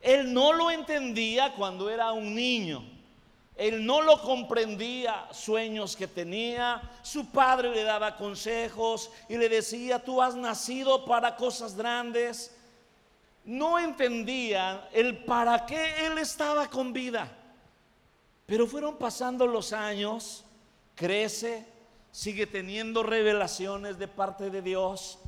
Él 0.01 0.33
no 0.33 0.53
lo 0.53 0.71
entendía 0.71 1.53
cuando 1.53 1.87
era 1.87 2.11
un 2.13 2.33
niño. 2.33 2.83
Él 3.55 3.85
no 3.85 4.01
lo 4.01 4.19
comprendía, 4.19 5.27
sueños 5.31 5.95
que 5.95 6.07
tenía. 6.07 6.81
Su 7.03 7.27
padre 7.27 7.69
le 7.69 7.83
daba 7.83 8.15
consejos 8.15 9.11
y 9.29 9.37
le 9.37 9.49
decía, 9.49 10.03
tú 10.03 10.19
has 10.19 10.33
nacido 10.33 11.05
para 11.05 11.35
cosas 11.35 11.75
grandes. 11.75 12.57
No 13.45 13.77
entendía 13.77 14.89
el 14.93 15.25
para 15.25 15.63
qué 15.67 16.07
él 16.07 16.17
estaba 16.17 16.67
con 16.67 16.91
vida. 16.91 17.31
Pero 18.47 18.65
fueron 18.65 18.97
pasando 18.97 19.45
los 19.45 19.73
años, 19.73 20.43
crece, 20.95 21.76
sigue 22.17 22.47
teniendo 22.47 23.03
revelaciones 23.03 23.99
de 23.99 24.07
parte 24.07 24.49
de 24.49 24.63
Dios, 24.63 25.19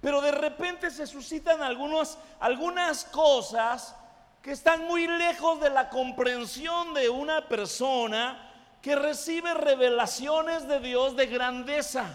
pero 0.00 0.20
de 0.20 0.30
repente 0.30 0.92
se 0.92 1.08
suscitan 1.08 1.60
algunas 1.60 3.04
cosas 3.06 3.96
que 4.40 4.52
están 4.52 4.86
muy 4.86 5.08
lejos 5.08 5.58
de 5.58 5.70
la 5.70 5.90
comprensión 5.90 6.94
de 6.94 7.08
una 7.08 7.48
persona 7.48 8.48
que 8.80 8.94
recibe 8.94 9.54
revelaciones 9.54 10.68
de 10.68 10.78
Dios 10.78 11.16
de 11.16 11.26
grandeza, 11.26 12.06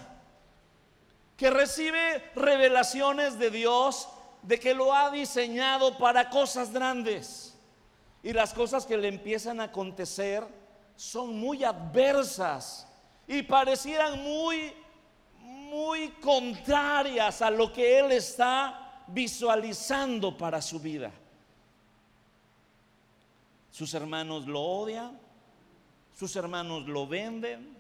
que 1.36 1.50
recibe 1.50 2.32
revelaciones 2.36 3.38
de 3.38 3.50
Dios 3.50 4.08
de 4.44 4.62
que 4.62 4.74
lo 4.74 4.94
ha 4.94 5.12
diseñado 5.12 5.98
para 5.98 6.30
cosas 6.30 6.72
grandes. 6.72 7.54
Y 8.24 8.32
las 8.32 8.54
cosas 8.54 8.86
que 8.86 8.96
le 8.96 9.10
empiezan 9.10 9.60
a 9.60 9.66
acontecer 9.66 10.48
son 10.96 11.38
muy 11.38 11.66
adversas 11.66 12.89
y 13.30 13.44
parecieran 13.44 14.24
muy, 14.24 14.74
muy 15.40 16.10
contrarias 16.20 17.44
a 17.44 17.52
lo 17.52 17.72
que 17.72 18.00
él 18.00 18.12
está 18.12 19.04
visualizando 19.06 20.36
para 20.36 20.60
su 20.64 20.80
vida. 20.80 21.12
Sus 23.70 23.94
hermanos 23.94 24.48
lo 24.48 24.60
odian, 24.60 25.20
sus 26.18 26.36
hermanos 26.36 26.88
lo 26.88 27.06
venden, 27.06 27.78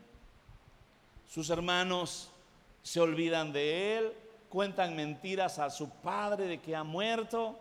sus 1.27 1.50
hermanos 1.50 2.29
se 2.84 3.00
olvidan 3.00 3.51
de 3.51 3.98
él, 3.98 4.13
cuentan 4.50 4.96
mentiras 4.96 5.58
a 5.58 5.72
su 5.72 5.89
padre 5.89 6.46
de 6.46 6.62
que 6.62 6.75
ha 6.75 6.84
muerto. 6.84 7.60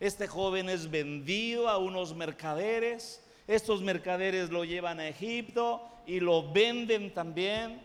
Este 0.00 0.26
joven 0.26 0.70
es 0.70 0.90
vendido 0.90 1.68
a 1.68 1.76
unos 1.76 2.14
mercaderes 2.14 3.19
estos 3.50 3.82
mercaderes 3.82 4.48
lo 4.48 4.64
llevan 4.64 5.00
a 5.00 5.08
Egipto 5.08 5.82
y 6.06 6.20
lo 6.20 6.52
venden 6.52 7.12
también. 7.12 7.82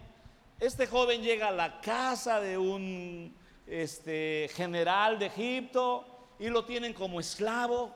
Este 0.60 0.86
joven 0.86 1.24
llega 1.24 1.48
a 1.48 1.52
la 1.52 1.82
casa 1.82 2.40
de 2.40 2.56
un 2.56 3.36
este, 3.66 4.48
general 4.54 5.18
de 5.18 5.26
Egipto 5.26 6.06
y 6.38 6.50
lo 6.50 6.66
tienen 6.66 6.94
como 6.94 7.20
esclavo. 7.20 7.92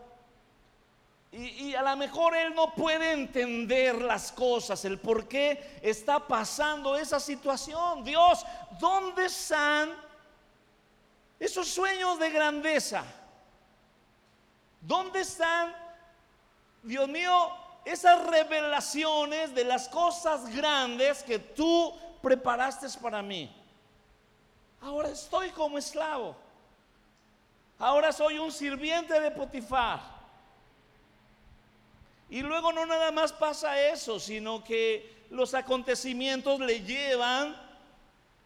Y, 1.32 1.68
y, 1.68 1.76
a 1.76 1.84
lo 1.84 1.96
mejor 1.96 2.36
él 2.36 2.56
no 2.56 2.74
puede 2.74 3.12
entender 3.12 4.02
las 4.02 4.32
cosas, 4.32 4.84
el 4.84 4.98
por 4.98 5.28
qué 5.28 5.80
está 5.84 6.28
pasando 6.28 6.98
esa 6.98 7.20
situación. 7.20 8.04
Dios, 8.04 8.48
¿dónde 8.80 9.28
están 9.28 9.92
esos 11.40 11.68
sueños 11.68 12.18
de 12.18 12.32
grandeza? 12.32 13.04
¿Dónde 14.82 15.20
están 15.20 15.89
Dios 16.84 17.08
mío, 17.10 17.52
esas 17.86 18.26
revelaciones 18.26 19.54
de 19.54 19.64
las 19.64 19.90
cosas 19.90 20.54
grandes 20.54 21.24
que 21.24 21.40
tú 21.40 21.94
preparaste 22.22 22.88
para 23.00 23.22
mí. 23.22 23.54
Ahora 24.82 25.10
estoy 25.10 25.50
como 25.50 25.78
esclavo. 25.78 26.36
Ahora 27.78 28.12
soy 28.12 28.38
un 28.38 28.52
sirviente 28.52 29.20
de 29.20 29.32
Potifar. 29.32 30.02
Y 32.30 32.42
luego 32.42 32.72
no 32.72 32.86
nada 32.86 33.12
más 33.12 33.34
pasa 33.34 33.82
eso, 33.82 34.20
sino 34.20 34.64
que 34.64 35.26
los 35.32 35.54
acontecimientos 35.54 36.60
le 36.60 36.82
llevan 36.82 37.56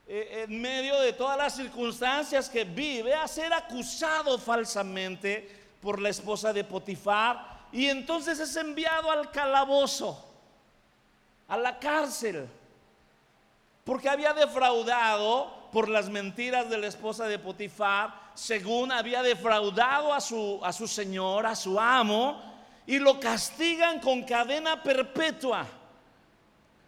eh, 0.07 0.45
en 0.47 0.61
medio 0.61 0.99
de 0.99 1.13
todas 1.13 1.37
las 1.37 1.55
circunstancias 1.55 2.49
que 2.49 2.63
vive 2.63 3.13
a 3.13 3.27
ser 3.27 3.51
acusado 3.53 4.37
falsamente 4.37 5.49
por 5.81 5.99
la 6.01 6.09
esposa 6.09 6.53
de 6.53 6.63
Potifar 6.63 7.52
y 7.73 7.89
entonces 7.89 8.39
es 8.39 8.55
enviado 8.55 9.09
al 9.09 9.31
calabozo, 9.31 10.23
a 11.47 11.57
la 11.57 11.79
cárcel, 11.79 12.47
porque 13.83 14.07
había 14.07 14.31
defraudado 14.33 15.51
por 15.71 15.89
las 15.89 16.07
mentiras 16.07 16.69
de 16.69 16.77
la 16.77 16.85
esposa 16.85 17.25
de 17.25 17.39
Potifar, 17.39 18.13
según 18.35 18.91
había 18.91 19.23
defraudado 19.23 20.13
a 20.13 20.21
su, 20.21 20.59
a 20.63 20.71
su 20.71 20.87
señor, 20.87 21.47
a 21.47 21.55
su 21.55 21.79
amo, 21.79 22.41
y 22.85 22.99
lo 22.99 23.19
castigan 23.19 23.99
con 23.99 24.21
cadena 24.23 24.83
perpetua. 24.83 25.65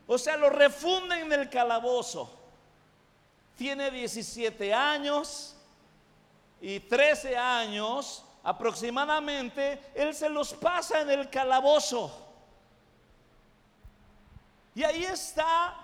O 0.06 0.20
sea, 0.20 0.38
lo 0.38 0.52
refunden 0.52 1.32
en 1.32 1.34
el 1.34 1.50
calabozo. 1.50 2.32
Tiene 3.58 3.90
17 3.90 4.72
años 4.72 5.56
y 6.62 6.80
13 6.80 7.36
años 7.36 8.24
aproximadamente, 8.46 9.82
él 9.96 10.14
se 10.14 10.30
los 10.30 10.54
pasa 10.54 11.02
en 11.02 11.10
el 11.10 11.30
calabozo. 11.32 12.16
Y 14.76 14.84
ahí 14.84 15.04
está, 15.04 15.76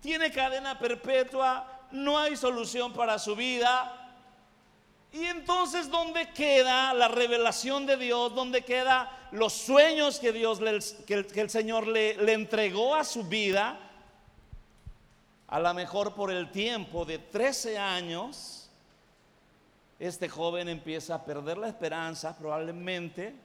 tiene 0.00 0.30
cadena 0.30 0.78
perpetua, 0.78 1.80
no 1.90 2.18
hay 2.18 2.36
solución 2.36 2.92
para 2.92 3.18
su 3.18 3.36
vida, 3.36 3.98
Y 5.14 5.26
entonces, 5.26 5.90
¿dónde 5.90 6.30
queda 6.30 6.94
la 6.94 7.06
revelación 7.06 7.84
de 7.84 7.98
Dios? 7.98 8.34
¿Dónde 8.34 8.64
queda 8.64 9.28
los 9.30 9.52
sueños 9.52 10.18
que 10.18 10.32
Dios, 10.32 10.58
que, 11.06 11.26
el, 11.34 11.50
Señor 11.50 11.86
le, 11.86 12.14
le 12.14 12.32
entregó 12.32 12.94
a 12.94 13.04
su 13.04 13.24
vida? 13.24 13.78
A 15.48 15.60
lo 15.60 15.74
mejor 15.74 16.14
por 16.14 16.30
el 16.30 16.50
tiempo 16.50 17.04
de 17.04 17.18
13 17.18 17.76
años, 17.76 18.61
este 20.02 20.28
joven 20.28 20.68
empieza 20.68 21.14
a 21.14 21.24
perder 21.24 21.58
la 21.58 21.68
esperanza, 21.68 22.36
probablemente, 22.36 23.36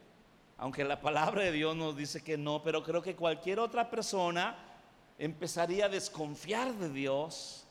aunque 0.57 0.83
la 0.83 0.99
palabra 0.99 1.43
de 1.43 1.51
Dios 1.51 1.75
nos 1.75 1.95
dice 1.95 2.23
que 2.23 2.35
no, 2.35 2.63
pero 2.63 2.83
creo 2.83 3.03
que 3.03 3.15
cualquier 3.15 3.59
otra 3.59 3.91
persona 3.91 4.57
empezaría 5.19 5.85
a 5.85 5.89
desconfiar 5.89 6.73
de 6.73 6.89
Dios, 6.89 7.63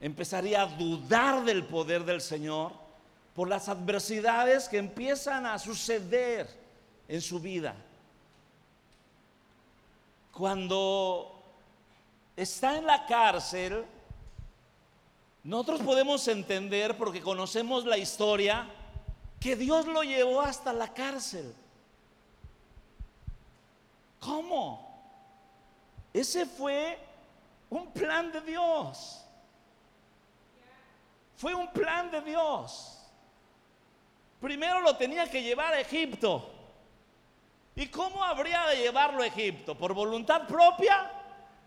empezaría 0.00 0.60
a 0.60 0.66
dudar 0.66 1.46
del 1.46 1.64
poder 1.64 2.04
del 2.04 2.20
Señor 2.20 2.72
por 3.34 3.48
las 3.48 3.70
adversidades 3.70 4.68
que 4.68 4.76
empiezan 4.76 5.46
a 5.46 5.58
suceder 5.58 6.46
en 7.08 7.22
su 7.22 7.40
vida. 7.40 7.74
Cuando 10.30 11.42
está 12.36 12.76
en 12.76 12.84
la 12.84 13.06
cárcel, 13.06 13.86
nosotros 15.48 15.80
podemos 15.80 16.26
entender, 16.28 16.96
porque 16.96 17.20
conocemos 17.20 17.84
la 17.84 17.98
historia, 17.98 18.68
que 19.40 19.56
Dios 19.56 19.86
lo 19.86 20.02
llevó 20.02 20.40
hasta 20.40 20.72
la 20.72 20.92
cárcel. 20.92 21.54
¿Cómo? 24.20 24.86
Ese 26.12 26.46
fue 26.46 26.98
un 27.70 27.90
plan 27.92 28.30
de 28.32 28.40
Dios. 28.40 29.24
Fue 31.36 31.54
un 31.54 31.72
plan 31.72 32.10
de 32.10 32.20
Dios 32.22 32.98
primero 34.40 34.80
lo 34.80 34.96
tenía 34.96 35.28
que 35.30 35.42
llevar 35.42 35.74
a 35.74 35.80
Egipto. 35.80 36.50
¿Y 37.74 37.86
cómo 37.88 38.24
habría 38.24 38.66
de 38.66 38.76
llevarlo 38.76 39.22
a 39.22 39.26
Egipto? 39.26 39.76
¿Por 39.76 39.94
voluntad 39.94 40.46
propia? 40.46 41.10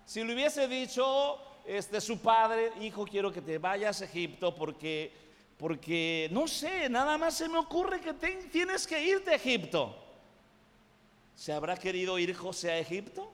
Si 0.06 0.24
le 0.24 0.34
hubiese 0.34 0.68
dicho 0.68 1.40
este, 1.66 2.02
su 2.02 2.20
padre, 2.20 2.72
hijo, 2.82 3.06
quiero 3.06 3.32
que 3.32 3.42
te 3.42 3.58
vayas 3.58 4.02
a 4.02 4.06
Egipto 4.06 4.54
porque, 4.56 5.12
porque 5.58 6.30
no 6.32 6.48
sé, 6.48 6.90
nada 6.90 7.18
más 7.18 7.36
se 7.36 7.48
me 7.48 7.58
ocurre 7.58 8.02
que 8.02 8.14
tienes 8.14 8.88
que 8.88 9.02
irte 9.04 9.32
a 9.32 9.36
Egipto. 9.36 9.96
¿Se 11.36 11.52
habrá 11.52 11.78
querido 11.78 12.20
ir 12.20 12.36
José 12.36 12.72
a 12.72 12.78
Egipto? 12.80 13.32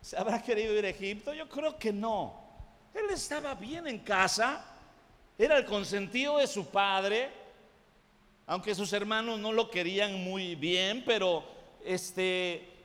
¿Se 0.00 0.16
habrá 0.16 0.42
querido 0.42 0.72
ir 0.78 0.84
a 0.84 0.88
Egipto? 0.88 1.34
Yo 1.34 1.48
creo 1.48 1.78
que 1.78 1.92
no. 1.92 2.40
Él 2.94 3.06
estaba 3.10 3.54
bien 3.54 3.86
en 3.86 3.98
casa 3.98 4.72
era 5.38 5.58
el 5.58 5.66
consentido 5.66 6.38
de 6.38 6.46
su 6.46 6.66
padre, 6.66 7.30
aunque 8.46 8.74
sus 8.74 8.92
hermanos 8.92 9.38
no 9.38 9.52
lo 9.52 9.70
querían 9.70 10.14
muy 10.24 10.54
bien, 10.54 11.02
pero 11.04 11.44
este 11.84 12.75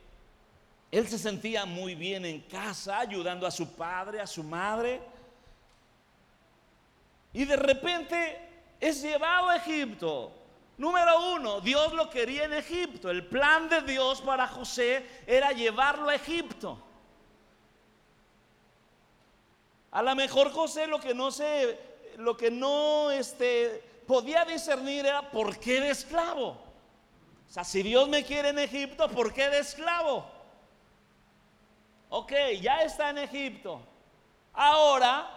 él 0.92 1.08
se 1.08 1.18
sentía 1.18 1.64
muy 1.64 1.94
bien 1.94 2.26
en 2.26 2.42
casa, 2.42 2.98
ayudando 2.98 3.46
a 3.46 3.50
su 3.50 3.74
padre, 3.74 4.20
a 4.20 4.26
su 4.26 4.44
madre. 4.44 5.00
Y 7.32 7.46
de 7.46 7.56
repente 7.56 8.38
es 8.78 9.00
llevado 9.00 9.48
a 9.48 9.56
Egipto. 9.56 10.30
Número 10.76 11.32
uno, 11.34 11.62
Dios 11.62 11.94
lo 11.94 12.10
quería 12.10 12.44
en 12.44 12.52
Egipto. 12.52 13.08
El 13.08 13.26
plan 13.26 13.70
de 13.70 13.80
Dios 13.80 14.20
para 14.20 14.46
José 14.46 15.22
era 15.26 15.52
llevarlo 15.52 16.10
a 16.10 16.14
Egipto. 16.14 16.78
A 19.92 20.02
lo 20.02 20.14
mejor 20.14 20.52
José 20.52 20.86
lo 20.86 21.00
que 21.00 21.14
no 21.14 21.30
se 21.30 21.78
lo 22.18 22.36
que 22.36 22.50
no 22.50 23.10
este, 23.10 23.82
podía 24.06 24.44
discernir 24.44 25.06
era 25.06 25.30
por 25.30 25.58
qué 25.58 25.80
de 25.80 25.88
esclavo. 25.88 26.48
O 26.48 27.52
sea, 27.52 27.64
si 27.64 27.82
Dios 27.82 28.10
me 28.10 28.24
quiere 28.24 28.50
en 28.50 28.58
Egipto, 28.58 29.08
¿por 29.08 29.32
qué 29.32 29.48
de 29.48 29.60
esclavo? 29.60 30.26
Ok, 32.14 32.30
ya 32.60 32.82
está 32.82 33.08
en 33.08 33.16
Egipto. 33.16 33.80
Ahora 34.52 35.30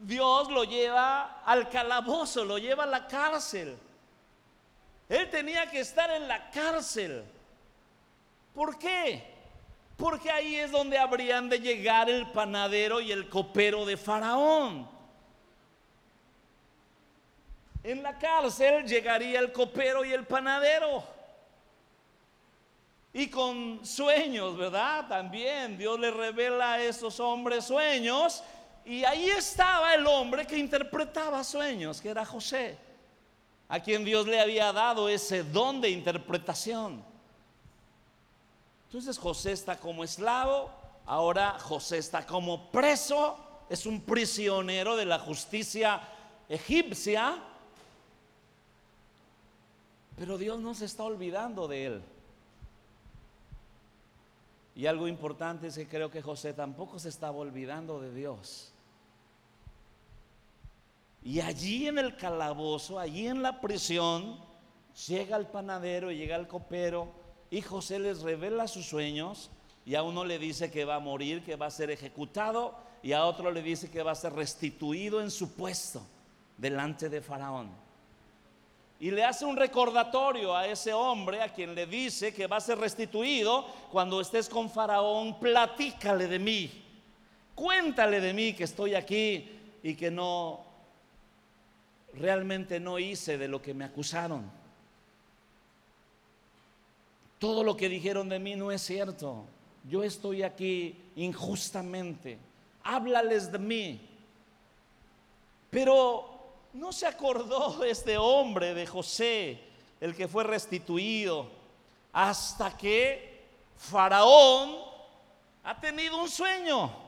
Dios 0.00 0.50
lo 0.50 0.64
lleva 0.64 1.40
al 1.44 1.68
calabozo, 1.68 2.44
lo 2.44 2.58
lleva 2.58 2.82
a 2.82 2.88
la 2.88 3.06
cárcel. 3.06 3.78
Él 5.08 5.30
tenía 5.30 5.70
que 5.70 5.78
estar 5.78 6.10
en 6.10 6.26
la 6.26 6.50
cárcel. 6.50 7.24
¿Por 8.56 8.76
qué? 8.76 9.22
Porque 9.96 10.32
ahí 10.32 10.56
es 10.56 10.72
donde 10.72 10.98
habrían 10.98 11.48
de 11.48 11.60
llegar 11.60 12.10
el 12.10 12.26
panadero 12.32 13.00
y 13.00 13.12
el 13.12 13.28
copero 13.28 13.86
de 13.86 13.96
Faraón. 13.96 14.90
En 17.84 18.02
la 18.02 18.18
cárcel 18.18 18.84
llegaría 18.84 19.38
el 19.38 19.52
copero 19.52 20.04
y 20.04 20.12
el 20.12 20.26
panadero. 20.26 21.04
Y 23.16 23.28
con 23.30 23.80
sueños, 23.82 24.58
¿verdad? 24.58 25.08
También 25.08 25.78
Dios 25.78 25.98
le 25.98 26.10
revela 26.10 26.74
a 26.74 26.82
esos 26.82 27.18
hombres 27.18 27.64
sueños. 27.64 28.42
Y 28.84 29.04
ahí 29.04 29.30
estaba 29.30 29.94
el 29.94 30.06
hombre 30.06 30.46
que 30.46 30.58
interpretaba 30.58 31.42
sueños, 31.42 31.98
que 32.02 32.10
era 32.10 32.26
José, 32.26 32.76
a 33.70 33.80
quien 33.80 34.04
Dios 34.04 34.26
le 34.26 34.38
había 34.38 34.70
dado 34.70 35.08
ese 35.08 35.42
don 35.42 35.80
de 35.80 35.88
interpretación. 35.88 37.02
Entonces 38.88 39.16
José 39.16 39.52
está 39.52 39.80
como 39.80 40.04
esclavo, 40.04 40.70
ahora 41.06 41.58
José 41.58 41.96
está 41.96 42.26
como 42.26 42.70
preso, 42.70 43.38
es 43.70 43.86
un 43.86 44.02
prisionero 44.02 44.94
de 44.94 45.06
la 45.06 45.18
justicia 45.18 46.02
egipcia 46.50 47.42
pero 50.16 50.38
Dios 50.38 50.58
no 50.58 50.74
se 50.74 50.86
está 50.86 51.04
olvidando 51.04 51.68
de 51.68 51.84
él. 51.84 52.02
Y 54.76 54.86
algo 54.86 55.08
importante 55.08 55.68
es 55.68 55.74
que 55.74 55.88
creo 55.88 56.10
que 56.10 56.20
José 56.20 56.52
tampoco 56.52 56.98
se 56.98 57.08
estaba 57.08 57.38
olvidando 57.38 57.98
de 57.98 58.12
Dios. 58.12 58.74
Y 61.22 61.40
allí 61.40 61.88
en 61.88 61.98
el 61.98 62.14
calabozo, 62.14 62.98
allí 62.98 63.26
en 63.26 63.42
la 63.42 63.62
prisión, 63.62 64.38
llega 65.08 65.38
el 65.38 65.46
panadero, 65.46 66.12
llega 66.12 66.36
el 66.36 66.46
copero 66.46 67.08
y 67.48 67.62
José 67.62 67.98
les 67.98 68.20
revela 68.20 68.68
sus 68.68 68.86
sueños 68.86 69.50
y 69.86 69.94
a 69.94 70.02
uno 70.02 70.26
le 70.26 70.38
dice 70.38 70.70
que 70.70 70.84
va 70.84 70.96
a 70.96 71.00
morir, 71.00 71.42
que 71.42 71.56
va 71.56 71.66
a 71.66 71.70
ser 71.70 71.90
ejecutado 71.90 72.76
y 73.02 73.12
a 73.12 73.24
otro 73.24 73.50
le 73.50 73.62
dice 73.62 73.90
que 73.90 74.02
va 74.02 74.12
a 74.12 74.14
ser 74.14 74.34
restituido 74.34 75.22
en 75.22 75.30
su 75.30 75.54
puesto 75.54 76.02
delante 76.58 77.08
de 77.08 77.22
Faraón 77.22 77.85
y 78.98 79.10
le 79.10 79.24
hace 79.24 79.44
un 79.44 79.56
recordatorio 79.56 80.56
a 80.56 80.66
ese 80.66 80.92
hombre 80.92 81.42
a 81.42 81.52
quien 81.52 81.74
le 81.74 81.86
dice 81.86 82.32
que 82.32 82.46
va 82.46 82.56
a 82.56 82.60
ser 82.60 82.78
restituido 82.78 83.66
cuando 83.92 84.20
estés 84.20 84.48
con 84.48 84.70
Faraón, 84.70 85.38
platícale 85.38 86.26
de 86.26 86.38
mí, 86.38 86.70
cuéntale 87.54 88.20
de 88.20 88.32
mí 88.32 88.54
que 88.54 88.64
estoy 88.64 88.94
aquí 88.94 89.50
y 89.82 89.94
que 89.94 90.10
no, 90.10 90.64
realmente 92.14 92.80
no 92.80 92.98
hice 92.98 93.36
de 93.36 93.48
lo 93.48 93.60
que 93.60 93.74
me 93.74 93.84
acusaron. 93.84 94.50
Todo 97.38 97.62
lo 97.62 97.76
que 97.76 97.88
dijeron 97.88 98.28
de 98.30 98.38
mí 98.38 98.56
no 98.56 98.72
es 98.72 98.80
cierto. 98.80 99.44
Yo 99.88 100.02
estoy 100.02 100.42
aquí 100.42 100.96
injustamente. 101.16 102.38
Háblales 102.82 103.52
de 103.52 103.58
mí. 103.58 104.00
Pero 105.70 106.35
no 106.76 106.92
se 106.92 107.06
acordó 107.06 107.82
este 107.84 108.18
hombre 108.18 108.74
de 108.74 108.86
José, 108.86 109.60
el 110.00 110.14
que 110.14 110.28
fue 110.28 110.44
restituido, 110.44 111.48
hasta 112.12 112.76
que 112.76 113.46
Faraón 113.76 114.76
ha 115.64 115.80
tenido 115.80 116.20
un 116.20 116.28
sueño. 116.28 117.04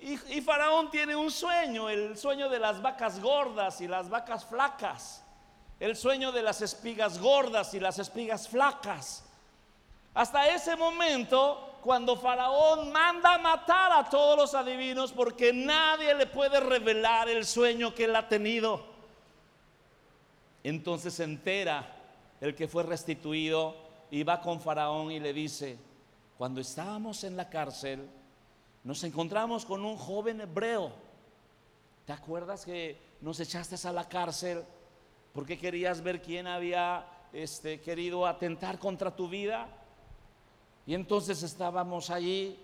Y, 0.00 0.40
Faraón 0.40 0.90
tiene 0.90 1.14
un 1.14 1.30
sueño, 1.30 1.90
el 1.90 2.16
sueño 2.16 2.48
de 2.48 2.58
las 2.58 2.80
vacas 2.80 3.20
gordas 3.20 3.82
y 3.82 3.86
las 3.86 4.08
vacas 4.08 4.46
flacas, 4.46 5.22
el 5.78 5.94
sueño 5.94 6.32
de 6.32 6.42
las 6.42 6.62
espigas 6.62 7.18
gordas 7.18 7.74
y 7.74 7.80
las 7.80 7.98
espigas 7.98 8.48
flacas. 8.48 9.24
Hasta 10.14 10.48
ese 10.48 10.74
momento 10.74 11.69
cuando 11.82 12.16
Faraón 12.16 12.92
manda 12.92 13.38
matar 13.38 13.92
a 13.92 14.08
todos 14.08 14.36
los 14.36 14.54
adivinos 14.54 15.12
porque 15.12 15.52
nadie 15.52 16.14
le 16.14 16.26
puede 16.26 16.60
revelar 16.60 17.28
el 17.28 17.44
sueño 17.44 17.94
que 17.94 18.04
él 18.04 18.16
ha 18.16 18.28
tenido. 18.28 18.84
Entonces 20.62 21.14
se 21.14 21.24
entera 21.24 21.96
el 22.40 22.54
que 22.54 22.68
fue 22.68 22.82
restituido 22.82 23.76
y 24.10 24.22
va 24.22 24.40
con 24.40 24.60
Faraón 24.60 25.10
y 25.10 25.20
le 25.20 25.32
dice, 25.32 25.78
cuando 26.36 26.60
estábamos 26.60 27.24
en 27.24 27.36
la 27.36 27.48
cárcel, 27.48 28.08
nos 28.84 29.04
encontramos 29.04 29.64
con 29.64 29.84
un 29.84 29.96
joven 29.96 30.40
hebreo. 30.40 30.92
¿Te 32.06 32.12
acuerdas 32.12 32.64
que 32.64 32.98
nos 33.20 33.40
echaste 33.40 33.76
a 33.86 33.92
la 33.92 34.08
cárcel 34.08 34.64
porque 35.32 35.58
querías 35.58 36.02
ver 36.02 36.20
quién 36.20 36.46
había 36.46 37.06
este, 37.32 37.80
querido 37.80 38.26
atentar 38.26 38.78
contra 38.78 39.14
tu 39.14 39.28
vida? 39.28 39.68
Y 40.90 40.94
entonces 40.96 41.40
estábamos 41.44 42.10
allí 42.10 42.58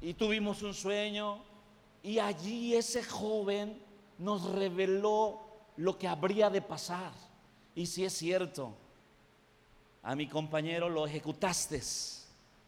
y 0.00 0.14
tuvimos 0.14 0.62
un 0.62 0.72
sueño 0.72 1.42
y 2.00 2.20
allí 2.20 2.76
ese 2.76 3.02
joven 3.02 3.82
nos 4.18 4.44
reveló 4.52 5.40
lo 5.76 5.98
que 5.98 6.06
habría 6.06 6.48
de 6.48 6.62
pasar. 6.62 7.10
Y 7.74 7.86
si 7.86 8.04
es 8.04 8.12
cierto, 8.12 8.76
a 10.04 10.14
mi 10.14 10.28
compañero 10.28 10.88
lo 10.88 11.08
ejecutaste 11.08 11.82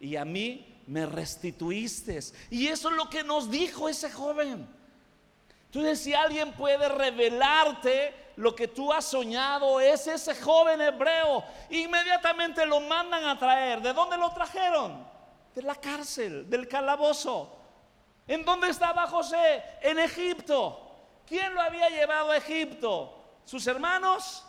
y 0.01 0.17
a 0.17 0.25
mí 0.25 0.83
me 0.89 1.07
restituiste. 1.07 2.19
Y 2.51 2.67
eso 2.67 2.91
es 2.91 2.97
lo 2.97 3.09
que 3.09 3.23
nos 3.23 3.49
dijo 3.49 3.89
ese 3.89 4.11
joven. 4.11 4.67
Entonces, 5.67 6.01
si 6.01 6.13
alguien 6.13 6.51
puede 6.55 6.89
revelarte 6.89 8.13
lo 8.37 8.55
que 8.55 8.69
tú 8.69 8.93
has 8.93 9.05
soñado, 9.05 9.81
es 9.81 10.07
ese 10.07 10.35
joven 10.41 10.81
hebreo. 10.81 11.43
Inmediatamente 11.71 12.65
lo 12.67 12.81
mandan 12.81 13.25
a 13.25 13.39
traer. 13.39 13.81
¿De 13.81 13.93
dónde 13.93 14.17
lo 14.17 14.31
trajeron? 14.31 15.07
De 15.55 15.63
la 15.63 15.75
cárcel, 15.75 16.49
del 16.49 16.69
calabozo. 16.69 17.57
¿En 18.27 18.45
dónde 18.45 18.69
estaba 18.69 19.07
José? 19.07 19.63
En 19.81 19.99
Egipto. 19.99 20.83
¿Quién 21.27 21.55
lo 21.55 21.61
había 21.61 21.89
llevado 21.89 22.31
a 22.31 22.37
Egipto? 22.37 23.17
¿Sus 23.45 23.67
hermanos? 23.67 24.45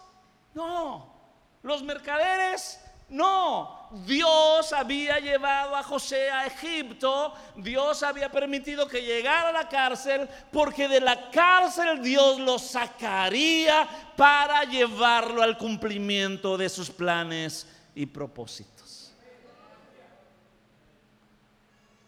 No. 0.53 1.13
¿Los 1.61 1.81
mercaderes? 1.81 2.83
No, 3.09 3.76
Dios 3.91 4.73
había 4.73 5.19
llevado 5.19 5.75
a 5.75 5.83
José 5.83 6.29
a 6.29 6.45
Egipto, 6.45 7.33
Dios 7.55 8.03
había 8.03 8.29
permitido 8.29 8.87
que 8.87 9.01
llegara 9.01 9.49
a 9.49 9.53
la 9.53 9.69
cárcel, 9.69 10.27
porque 10.51 10.87
de 10.87 10.99
la 10.99 11.29
cárcel 11.31 12.01
Dios 12.01 12.39
lo 12.39 12.59
sacaría 12.59 13.87
para 14.17 14.63
llevarlo 14.65 15.41
al 15.41 15.57
cumplimiento 15.57 16.57
de 16.57 16.67
sus 16.67 16.89
planes 16.89 17.67
y 17.95 18.05
propósitos. 18.05 19.13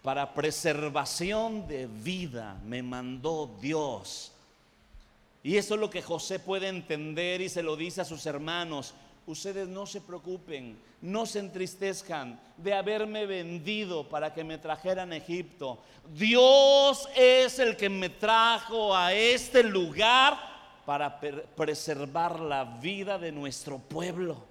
Para 0.02 0.34
preservación 0.34 1.68
de 1.68 1.88
vida 1.88 2.58
me 2.65 2.82
mandó 2.84 3.58
Dios. 3.62 4.32
Y 5.44 5.56
eso 5.56 5.76
es 5.76 5.80
lo 5.80 5.89
que 5.89 6.02
José 6.02 6.39
puede 6.39 6.68
entender 6.68 7.42
y 7.42 7.50
se 7.50 7.63
lo 7.63 7.76
dice 7.76 8.02
a 8.02 8.06
sus 8.06 8.26
hermanos 8.26 8.94
ustedes 9.30 9.68
no 9.68 9.86
se 9.86 10.02
preocupen, 10.02 10.80
no 11.02 11.28
se 11.28 11.38
entristezcan 11.38 12.39
de 12.58 12.74
haberme 12.74 13.28
vendido 13.28 14.10
para 14.10 14.34
que 14.34 14.44
me 14.44 14.58
trajeran 14.58 15.12
a 15.12 15.18
Egipto. 15.18 15.84
Dios 16.15 17.08
es 17.15 17.60
el 17.60 17.78
que 17.78 17.89
me 17.89 18.10
trajo 18.10 18.96
a 18.96 19.13
este 19.13 19.63
lugar 19.63 20.36
para 20.84 21.20
preservar 21.20 22.39
la 22.39 22.63
vida 22.63 23.20
de 23.20 23.32
nuestro 23.32 23.78
pueblo, 23.78 24.44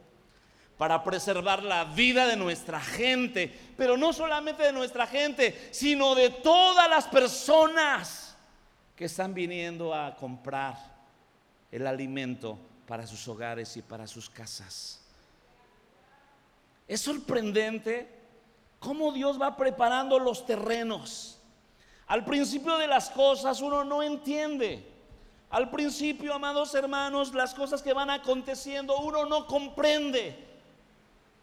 para 0.77 1.03
preservar 1.03 1.64
la 1.64 1.83
vida 1.85 2.29
de 2.29 2.37
nuestra 2.37 2.81
gente, 2.81 3.53
pero 3.77 3.97
no 3.97 4.12
solamente 4.12 4.62
de 4.62 4.73
nuestra 4.73 5.09
gente, 5.09 5.71
sino 5.73 6.14
de 6.14 6.31
todas 6.31 6.88
las 6.88 7.09
personas 7.09 8.37
que 8.95 9.07
están 9.07 9.35
viniendo 9.35 9.93
a 9.93 10.14
comprar 10.14 10.77
el 11.73 11.85
alimento 11.85 12.61
para 12.88 13.07
sus 13.07 13.29
hogares 13.29 13.77
y 13.77 13.83
para 13.83 14.07
sus 14.07 14.31
casas. 14.31 14.98
Es 16.88 17.03
sorprendente 17.03 18.09
cómo 18.81 19.12
Dios 19.12 19.40
va 19.40 19.59
preparando 19.59 20.18
los 20.18 20.46
terrenos. 20.46 21.38
Al 22.07 22.24
principio 22.24 22.79
de 22.79 22.87
las 22.87 23.11
cosas 23.11 23.61
uno 23.61 23.85
no 23.85 24.03
entiende. 24.03 24.90
Al 25.51 25.70
principio, 25.70 26.33
amados 26.33 26.74
hermanos, 26.74 27.35
las 27.35 27.55
cosas 27.55 27.83
que 27.83 27.92
van 27.92 28.09
aconteciendo 28.09 28.98
uno 29.01 29.27
no 29.27 29.46
comprende. 29.46 30.46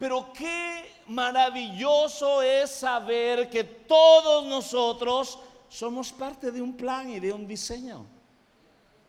Pero 0.00 0.32
qué 0.32 0.90
maravilloso 1.06 2.42
es 2.42 2.72
saber 2.72 3.48
que 3.48 3.62
todos 3.62 4.44
nosotros 4.46 5.38
somos 5.68 6.12
parte 6.12 6.50
de 6.50 6.60
un 6.60 6.76
plan 6.76 7.08
y 7.08 7.20
de 7.20 7.32
un 7.32 7.46
diseño. 7.46 8.15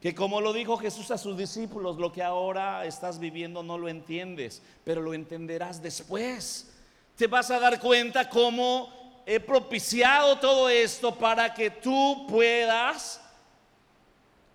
Que 0.02 0.14
como 0.14 0.42
lo 0.42 0.54
dijo 0.54 0.78
Jesús 0.78 1.10
a 1.12 1.18
sus 1.18 1.38
discípulos, 1.38 1.98
lo 1.98 2.12
que 2.12 2.22
ahora 2.22 2.86
estás 2.86 3.20
viviendo 3.20 3.64
no 3.64 3.78
lo 3.78 3.90
entiendes, 3.90 4.62
pero 4.84 5.02
lo 5.02 5.14
entenderás 5.14 5.82
después. 5.82 6.72
Te 7.16 7.26
vas 7.28 7.50
a 7.50 7.60
dar 7.60 7.80
cuenta 7.80 8.30
cómo 8.30 9.24
he 9.26 9.40
propiciado 9.40 10.38
todo 10.38 10.70
esto 10.70 11.16
para 11.16 11.54
que 11.54 11.70
tú 11.70 12.28
puedas 12.30 13.20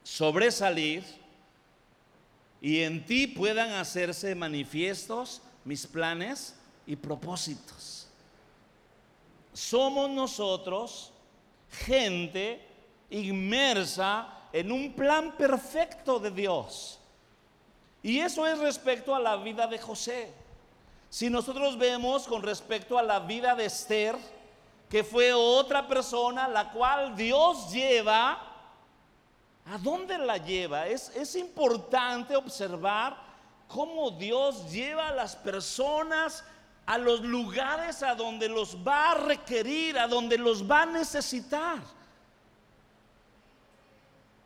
sobresalir 0.02 1.04
y 2.60 2.80
en 2.80 3.04
ti 3.04 3.26
puedan 3.26 3.72
hacerse 3.72 4.34
manifiestos 4.34 5.42
mis 5.64 5.86
planes 5.86 6.54
y 6.86 6.96
propósitos. 6.96 8.08
Somos 9.52 10.08
nosotros 10.08 11.12
gente 11.70 12.66
inmersa 13.10 14.41
en 14.52 14.70
un 14.70 14.92
plan 14.92 15.32
perfecto 15.32 16.18
de 16.18 16.30
Dios. 16.30 16.98
Y 18.02 18.20
eso 18.20 18.46
es 18.46 18.58
respecto 18.58 19.14
a 19.14 19.20
la 19.20 19.36
vida 19.36 19.66
de 19.66 19.78
José. 19.78 20.32
Si 21.08 21.30
nosotros 21.30 21.78
vemos 21.78 22.26
con 22.26 22.42
respecto 22.42 22.98
a 22.98 23.02
la 23.02 23.20
vida 23.20 23.54
de 23.54 23.66
Esther, 23.66 24.16
que 24.88 25.04
fue 25.04 25.32
otra 25.32 25.86
persona 25.86 26.48
la 26.48 26.70
cual 26.70 27.16
Dios 27.16 27.72
lleva, 27.72 28.32
¿a 29.66 29.78
dónde 29.78 30.18
la 30.18 30.38
lleva? 30.38 30.86
Es, 30.86 31.08
es 31.16 31.34
importante 31.36 32.36
observar 32.36 33.16
cómo 33.68 34.10
Dios 34.10 34.70
lleva 34.70 35.08
a 35.08 35.14
las 35.14 35.36
personas 35.36 36.44
a 36.86 36.98
los 36.98 37.20
lugares 37.20 38.02
a 38.02 38.14
donde 38.14 38.48
los 38.48 38.76
va 38.76 39.12
a 39.12 39.14
requerir, 39.14 39.98
a 39.98 40.08
donde 40.08 40.36
los 40.36 40.68
va 40.68 40.82
a 40.82 40.86
necesitar. 40.86 41.78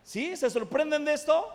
¿Sí? 0.07 0.37
¿Se 0.37 0.49
sorprenden 0.49 1.05
de 1.05 1.15
esto? 1.15 1.53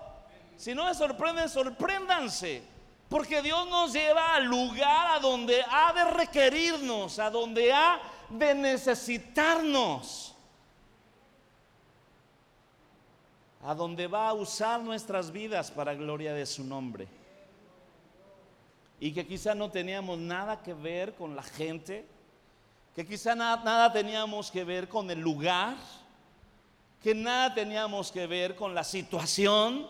Si 0.57 0.75
no 0.75 0.85
se 0.89 0.95
sorprenden, 0.95 1.47
sorpréndanse. 1.47 2.61
Porque 3.07 3.41
Dios 3.41 3.67
nos 3.69 3.93
lleva 3.93 4.35
al 4.35 4.43
lugar 4.43 5.15
a 5.15 5.19
donde 5.19 5.63
ha 5.69 5.93
de 5.93 6.03
requerirnos, 6.11 7.17
a 7.17 7.29
donde 7.29 7.71
ha 7.71 8.01
de 8.29 8.53
necesitarnos. 8.53 10.35
A 13.63 13.73
donde 13.73 14.05
va 14.07 14.27
a 14.27 14.33
usar 14.33 14.81
nuestras 14.81 15.31
vidas 15.31 15.71
para 15.71 15.93
gloria 15.93 16.33
de 16.33 16.45
su 16.45 16.65
nombre. 16.65 17.07
Y 18.99 19.13
que 19.13 19.25
quizá 19.25 19.55
no 19.55 19.71
teníamos 19.71 20.19
nada 20.19 20.61
que 20.61 20.73
ver 20.73 21.13
con 21.15 21.37
la 21.37 21.43
gente, 21.43 22.05
que 22.95 23.07
quizá 23.07 23.33
nada, 23.33 23.63
nada 23.63 23.93
teníamos 23.93 24.51
que 24.51 24.65
ver 24.65 24.89
con 24.89 25.09
el 25.09 25.21
lugar 25.21 25.75
que 27.01 27.15
nada 27.15 27.53
teníamos 27.53 28.11
que 28.11 28.27
ver 28.27 28.55
con 28.55 28.75
la 28.75 28.83
situación, 28.83 29.87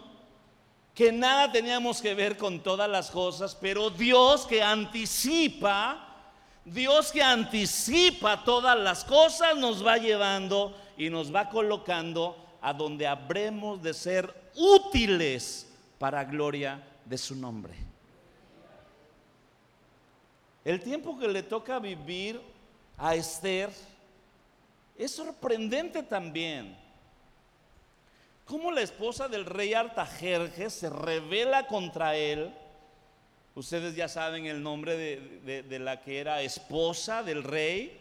que 0.95 1.12
nada 1.12 1.52
teníamos 1.52 2.02
que 2.02 2.13
ver 2.13 2.38
con 2.38 2.62
todas 2.62 2.89
las 2.89 3.12
cosas, 3.12 3.56
pero 3.56 3.89
Dios 3.89 4.45
que 4.45 4.63
anticipa, 4.63 6.08
Dios 6.63 7.12
que 7.12 7.21
anticipa 7.21 8.43
todas 8.43 8.80
las 8.80 9.04
cosas 9.04 9.58
nos 9.58 9.86
va 9.86 9.97
llevando 9.97 10.78
y 10.97 11.10
nos 11.10 11.34
va 11.34 11.50
colocando 11.50 12.38
a 12.62 12.74
donde 12.74 13.08
habremos 13.08 13.82
de 13.82 13.93
ser 13.93 14.34
útiles 14.56 15.67
para 15.97 16.24
gloria 16.24 16.82
de 17.04 17.17
su 17.17 17.36
nombre. 17.36 17.74
El 20.63 20.80
tiempo 20.80 21.17
que 21.17 21.28
le 21.28 21.43
toca 21.43 21.80
vivir 21.80 22.39
a 22.97 23.15
Esther 23.15 23.71
es 24.97 25.12
sorprendente 25.12 26.04
también 26.04 26.81
cómo 28.45 28.71
la 28.71 28.82
esposa 28.82 29.27
del 29.27 29.45
rey 29.45 29.73
Artajerjes 29.73 30.73
se 30.73 30.89
revela 30.89 31.67
contra 31.67 32.15
él. 32.15 32.54
Ustedes 33.56 33.95
ya 33.95 34.08
saben 34.08 34.45
el 34.45 34.62
nombre 34.63 34.95
de, 34.95 35.80
la 35.80 36.01
que 36.01 36.19
era 36.19 36.41
esposa 36.41 37.23
del 37.23 37.43
rey 37.43 37.99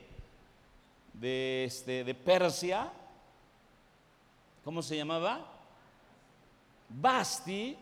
de, 1.15 1.65
este, 1.65 2.05
de 2.05 2.15
Persia. 2.15 2.91
¿Cómo 4.65 4.83
se 4.83 4.97
llamaba? 4.97 5.47
Basti. 6.89 7.77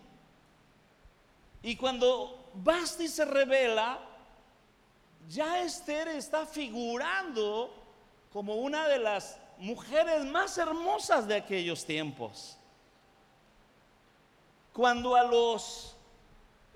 Y 1.62 1.76
cuando 1.76 2.50
Basti 2.54 3.08
se 3.08 3.24
revela, 3.24 3.98
ya 5.28 5.62
Esther 5.62 6.08
está 6.08 6.46
figurando 6.46 7.74
como 8.32 8.56
una 8.56 8.88
de 8.88 8.98
las 8.98 9.38
mujeres 9.58 10.24
más 10.24 10.56
hermosas 10.58 11.26
de 11.26 11.36
aquellos 11.36 11.84
tiempos 11.84 12.58
cuando 14.78 15.16
a 15.16 15.24
los 15.24 15.96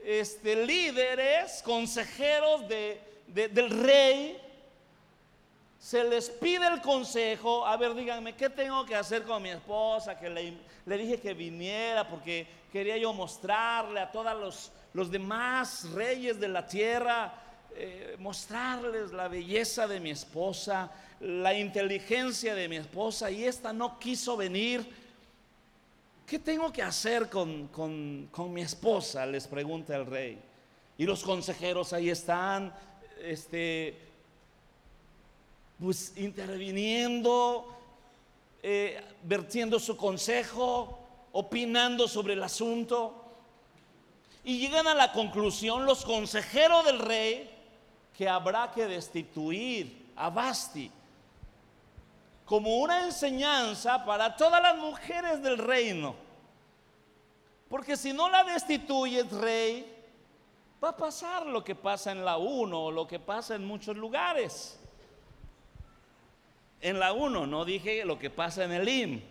este, 0.02 0.66
líderes, 0.66 1.62
consejeros 1.62 2.62
del 3.28 3.70
rey, 3.70 4.36
se 5.78 6.02
les 6.02 6.28
pide 6.28 6.66
el 6.66 6.80
consejo, 6.80 7.64
a 7.64 7.76
ver, 7.76 7.94
díganme, 7.94 8.34
¿qué 8.34 8.50
tengo 8.50 8.84
que 8.84 8.96
hacer 8.96 9.22
con 9.22 9.40
mi 9.40 9.50
esposa? 9.50 10.18
Que 10.18 10.28
le, 10.28 10.98
dije 10.98 11.20
que 11.20 11.32
viniera 11.32 12.08
porque 12.08 12.44
quería 12.72 12.96
yo 12.96 13.12
mostrarle 13.12 14.00
a 14.00 14.10
todos 14.10 14.36
los, 14.36 14.72
los 14.94 15.08
demás 15.08 15.88
reyes 15.92 16.40
de 16.40 16.48
la 16.48 16.66
tierra, 16.66 17.32
eh, 17.76 18.16
mostrarles 18.18 19.12
la 19.12 19.28
belleza 19.28 19.86
de 19.86 20.00
mi 20.00 20.10
esposa, 20.10 20.90
la 21.22 21.56
inteligencia 21.56 22.52
de 22.54 22.68
mi 22.68 22.76
esposa 22.76 23.30
y 23.30 23.44
esta 23.44 23.72
no 23.72 23.98
quiso 23.98 24.36
venir. 24.36 24.84
¿Qué 26.26 26.38
tengo 26.38 26.72
que 26.72 26.82
hacer 26.82 27.30
con, 27.30 27.68
con 27.68 28.52
mi 28.52 28.62
esposa? 28.62 29.24
Les 29.26 29.46
pregunta 29.46 29.94
el 29.94 30.06
rey. 30.06 30.38
Y 30.98 31.04
los 31.04 31.22
consejeros 31.22 31.92
ahí 31.92 32.10
están, 32.10 32.74
este, 33.22 33.96
pues 35.78 36.12
interviniendo, 36.16 37.68
eh, 38.62 39.00
vertiendo 39.22 39.78
su 39.78 39.96
consejo, 39.96 40.98
opinando 41.32 42.08
sobre 42.08 42.32
el 42.32 42.42
asunto. 42.42 43.24
Y 44.42 44.58
llegan 44.58 44.88
a 44.88 44.94
la 44.94 45.12
conclusión 45.12 45.86
los 45.86 46.04
consejeros 46.04 46.84
del 46.84 46.98
rey 46.98 47.48
que 48.16 48.28
habrá 48.28 48.72
que 48.72 48.86
destituir 48.86 50.10
a 50.16 50.28
Basti 50.28 50.90
como 52.44 52.78
una 52.78 53.04
enseñanza 53.04 54.04
para 54.04 54.36
todas 54.36 54.62
las 54.62 54.76
mujeres 54.76 55.42
del 55.42 55.58
reino. 55.58 56.14
Porque 57.68 57.96
si 57.96 58.12
no 58.12 58.28
la 58.28 58.44
destituyes, 58.44 59.30
rey, 59.32 59.90
va 60.82 60.90
a 60.90 60.96
pasar 60.96 61.46
lo 61.46 61.64
que 61.64 61.74
pasa 61.74 62.12
en 62.12 62.24
la 62.24 62.36
1 62.36 62.84
o 62.84 62.90
lo 62.90 63.06
que 63.06 63.18
pasa 63.18 63.54
en 63.54 63.64
muchos 63.64 63.96
lugares. 63.96 64.78
En 66.80 66.98
la 66.98 67.12
1, 67.12 67.46
no 67.46 67.64
dije 67.64 68.04
lo 68.04 68.18
que 68.18 68.28
pasa 68.28 68.64
en 68.64 68.72
el 68.72 68.88
IM. 68.88 69.22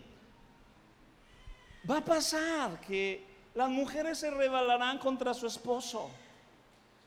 Va 1.89 1.97
a 1.97 2.05
pasar 2.05 2.79
que 2.81 3.25
las 3.53 3.69
mujeres 3.69 4.19
se 4.19 4.31
rebelarán 4.31 4.97
contra 4.97 5.33
su 5.33 5.47
esposo 5.47 6.09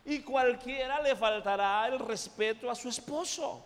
y 0.05 0.21
cualquiera 0.21 1.01
le 1.01 1.17
faltará 1.17 1.87
el 1.89 1.99
respeto 1.99 2.71
a 2.71 2.75
su 2.75 2.89
esposo. 2.89 3.65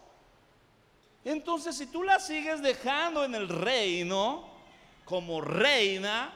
Entonces, 1.25 1.77
si 1.77 1.87
tú 1.87 2.03
la 2.03 2.19
sigues 2.21 2.63
dejando 2.63 3.25
en 3.25 3.35
el 3.35 3.49
reino 3.49 4.49
como 5.05 5.41
reina, 5.41 6.33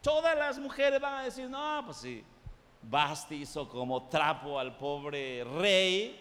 todas 0.00 0.36
las 0.36 0.58
mujeres 0.58 1.00
van 1.00 1.14
a 1.14 1.22
decir, 1.24 1.48
no, 1.48 1.82
pues 1.84 1.98
sí, 1.98 2.24
Basti 2.82 3.36
hizo 3.36 3.68
como 3.68 4.08
trapo 4.08 4.58
al 4.58 4.76
pobre 4.76 5.44
rey. 5.44 6.20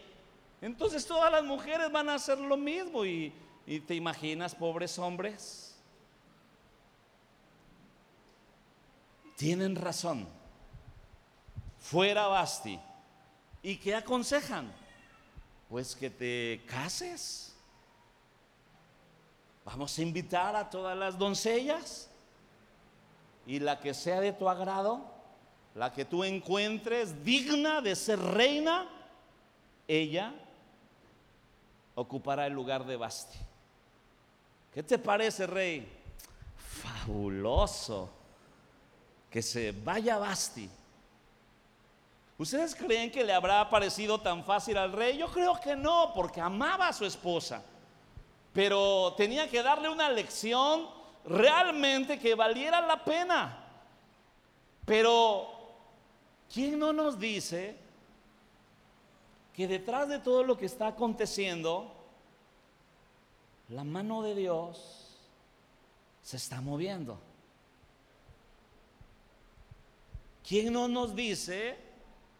Entonces 0.62 1.06
todas 1.06 1.32
las 1.32 1.44
mujeres 1.44 1.92
van 1.92 2.10
a 2.10 2.16
hacer 2.16 2.40
lo 2.40 2.58
mismo 2.58 3.06
y, 3.06 3.32
y 3.66 3.80
te 3.80 3.96
imaginas, 3.96 4.56
pobres 4.56 4.98
hombres. 4.98 5.76
Tienen 9.36 9.76
razón. 9.76 10.28
Fuera 11.80 12.28
Basti. 12.28 12.80
¿Y 13.62 13.78
qué 13.78 13.96
aconsejan? 13.96 14.72
Pues 15.70 15.96
que 15.96 16.10
te 16.10 16.64
cases. 16.68 17.55
Vamos 19.66 19.98
a 19.98 20.02
invitar 20.02 20.56
a 20.56 20.70
todas 20.70 20.98
las 20.98 21.18
doncellas 21.18 22.10
y 23.46 23.60
la 23.60 23.80
que 23.80 23.94
sea 23.94 24.22
de 24.22 24.32
tu 24.32 24.48
agrado 24.48 25.16
la 25.76 25.92
que 25.92 26.06
tú 26.06 26.24
encuentres 26.24 27.24
digna 27.24 27.82
de 27.82 27.96
ser 27.96 28.18
reina, 28.18 28.88
ella 29.88 30.34
ocupará 31.94 32.48
el 32.48 32.54
lugar 32.54 32.86
de 32.86 32.96
Basti. 32.96 33.38
¿Qué 34.74 34.82
te 34.82 34.98
parece, 34.98 35.46
rey? 35.46 35.88
Fabuloso. 36.82 38.10
Que 39.30 39.42
se 39.42 39.74
vaya 39.74 40.18
Basti. 40.18 40.70
¿Ustedes 42.38 42.74
creen 42.74 43.12
que 43.12 43.24
le 43.24 43.34
habrá 43.34 43.70
parecido 43.70 44.20
tan 44.20 44.46
fácil 44.46 44.78
al 44.78 44.94
rey? 44.94 45.18
Yo 45.18 45.28
creo 45.28 45.60
que 45.60 45.76
no, 45.76 46.14
porque 46.16 46.40
amaba 46.40 46.88
a 46.88 46.94
su 46.94 47.06
esposa. 47.06 47.62
Pero 48.56 49.14
tenía 49.16 49.48
que 49.48 49.62
darle 49.62 49.90
una 49.90 50.10
lección 50.10 50.90
realmente 51.26 52.18
que 52.18 52.34
valiera 52.34 52.82
la 52.82 53.06
pena. 53.06 53.68
Pero 54.84 55.56
¿Quién 56.52 56.80
no 56.80 56.94
nos 56.94 57.20
dice 57.20 57.76
que 59.54 59.68
detrás 59.68 60.08
de 60.08 60.20
todo 60.20 60.44
lo 60.44 60.58
que 60.58 60.66
está 60.66 60.88
aconteciendo, 60.88 61.94
la 63.70 63.84
mano 63.84 64.22
de 64.22 64.36
Dios 64.36 65.18
se 66.22 66.38
está 66.38 66.62
moviendo? 66.62 67.20
¿Quién 70.48 70.72
no 70.74 70.88
nos 70.88 71.16
dice 71.16 71.78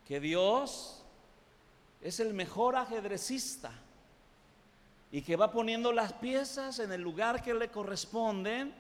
que 0.08 0.20
Dios 0.20 1.04
es 2.02 2.20
el 2.20 2.34
mejor 2.34 2.76
ajedrecista 2.76 3.72
y 5.12 5.22
que 5.22 5.36
va 5.36 5.52
poniendo 5.52 5.92
las 5.92 6.14
piezas 6.14 6.80
en 6.80 6.92
el 6.92 7.02
lugar 7.02 7.44
que 7.44 7.54
le 7.54 7.70
corresponden? 7.70 8.74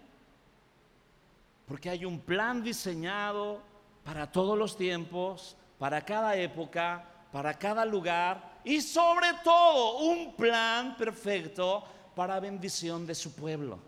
Porque 1.68 1.90
hay 1.90 2.06
un 2.06 2.20
plan 2.20 2.64
diseñado 2.64 3.62
para 4.04 4.32
todos 4.32 4.58
los 4.58 4.78
tiempos, 4.78 5.56
para 5.80 6.04
cada 6.04 6.36
época, 6.36 7.06
para 7.32 7.54
cada 7.58 7.86
lugar 7.86 8.60
y 8.64 8.82
sobre 8.82 9.28
todo 9.44 10.00
un 10.00 10.36
plan 10.36 10.96
perfecto 10.96 11.84
para 12.16 12.40
bendición 12.40 13.06
de 13.06 13.14
su 13.14 13.34
pueblo. 13.34 13.80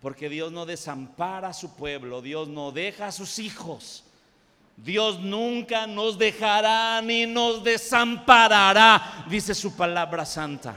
Porque 0.00 0.28
Dios 0.28 0.50
no 0.50 0.66
desampara 0.66 1.48
a 1.48 1.52
su 1.52 1.76
pueblo, 1.76 2.20
Dios 2.20 2.48
no 2.48 2.72
deja 2.72 3.06
a 3.06 3.12
sus 3.12 3.38
hijos. 3.38 4.04
Dios 4.76 5.20
nunca 5.20 5.86
nos 5.86 6.18
dejará 6.18 7.00
ni 7.02 7.26
nos 7.26 7.62
desamparará, 7.62 9.26
dice 9.28 9.54
su 9.54 9.76
palabra 9.76 10.24
santa. 10.24 10.76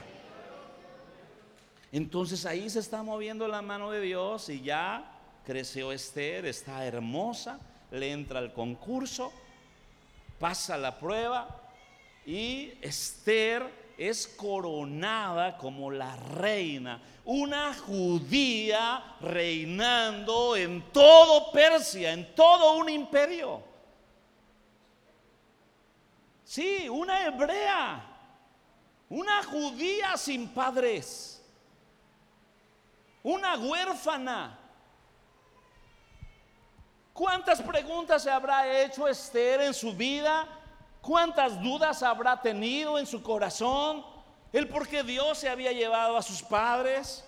Entonces 1.92 2.46
ahí 2.46 2.70
se 2.70 2.80
está 2.80 3.04
moviendo 3.04 3.48
la 3.48 3.62
mano 3.62 3.92
de 3.92 4.02
Dios 4.02 4.50
y 4.50 4.62
ya 4.62 5.12
creció 5.46 5.92
Esther, 5.92 6.46
está 6.46 6.86
hermosa 6.86 7.60
le 7.92 8.12
entra 8.12 8.40
al 8.40 8.54
concurso, 8.54 9.32
pasa 10.40 10.78
la 10.78 10.98
prueba 10.98 11.48
y 12.26 12.74
Esther 12.82 13.86
es 13.98 14.28
coronada 14.28 15.58
como 15.58 15.92
la 15.92 16.16
reina, 16.16 17.02
una 17.24 17.74
judía 17.74 19.16
reinando 19.22 20.56
en 20.56 20.82
todo 20.92 21.52
Persia, 21.52 22.12
en 22.12 22.36
todo 22.36 22.74
un 22.74 22.90
imperio. 22.90 23.75
Sí, 26.46 26.88
una 26.88 27.26
hebrea, 27.26 28.06
una 29.10 29.44
judía 29.44 30.16
sin 30.16 30.48
padres, 30.48 31.44
una 33.24 33.58
huérfana 33.58 34.60
¿Cuántas 37.16 37.62
preguntas 37.62 38.24
se 38.24 38.30
habrá 38.30 38.84
hecho 38.84 39.08
Esther 39.08 39.62
en 39.62 39.74
su 39.74 39.94
vida? 39.94 40.46
¿Cuántas 41.02 41.62
dudas 41.62 42.04
habrá 42.04 42.42
tenido 42.42 43.00
en 43.00 43.06
su 43.06 43.24
corazón? 43.24 44.06
El 44.52 44.68
por 44.68 44.86
qué 44.86 45.02
Dios 45.02 45.38
se 45.38 45.48
había 45.48 45.72
llevado 45.72 46.18
a 46.18 46.22
sus 46.22 46.44
padres. 46.44 47.24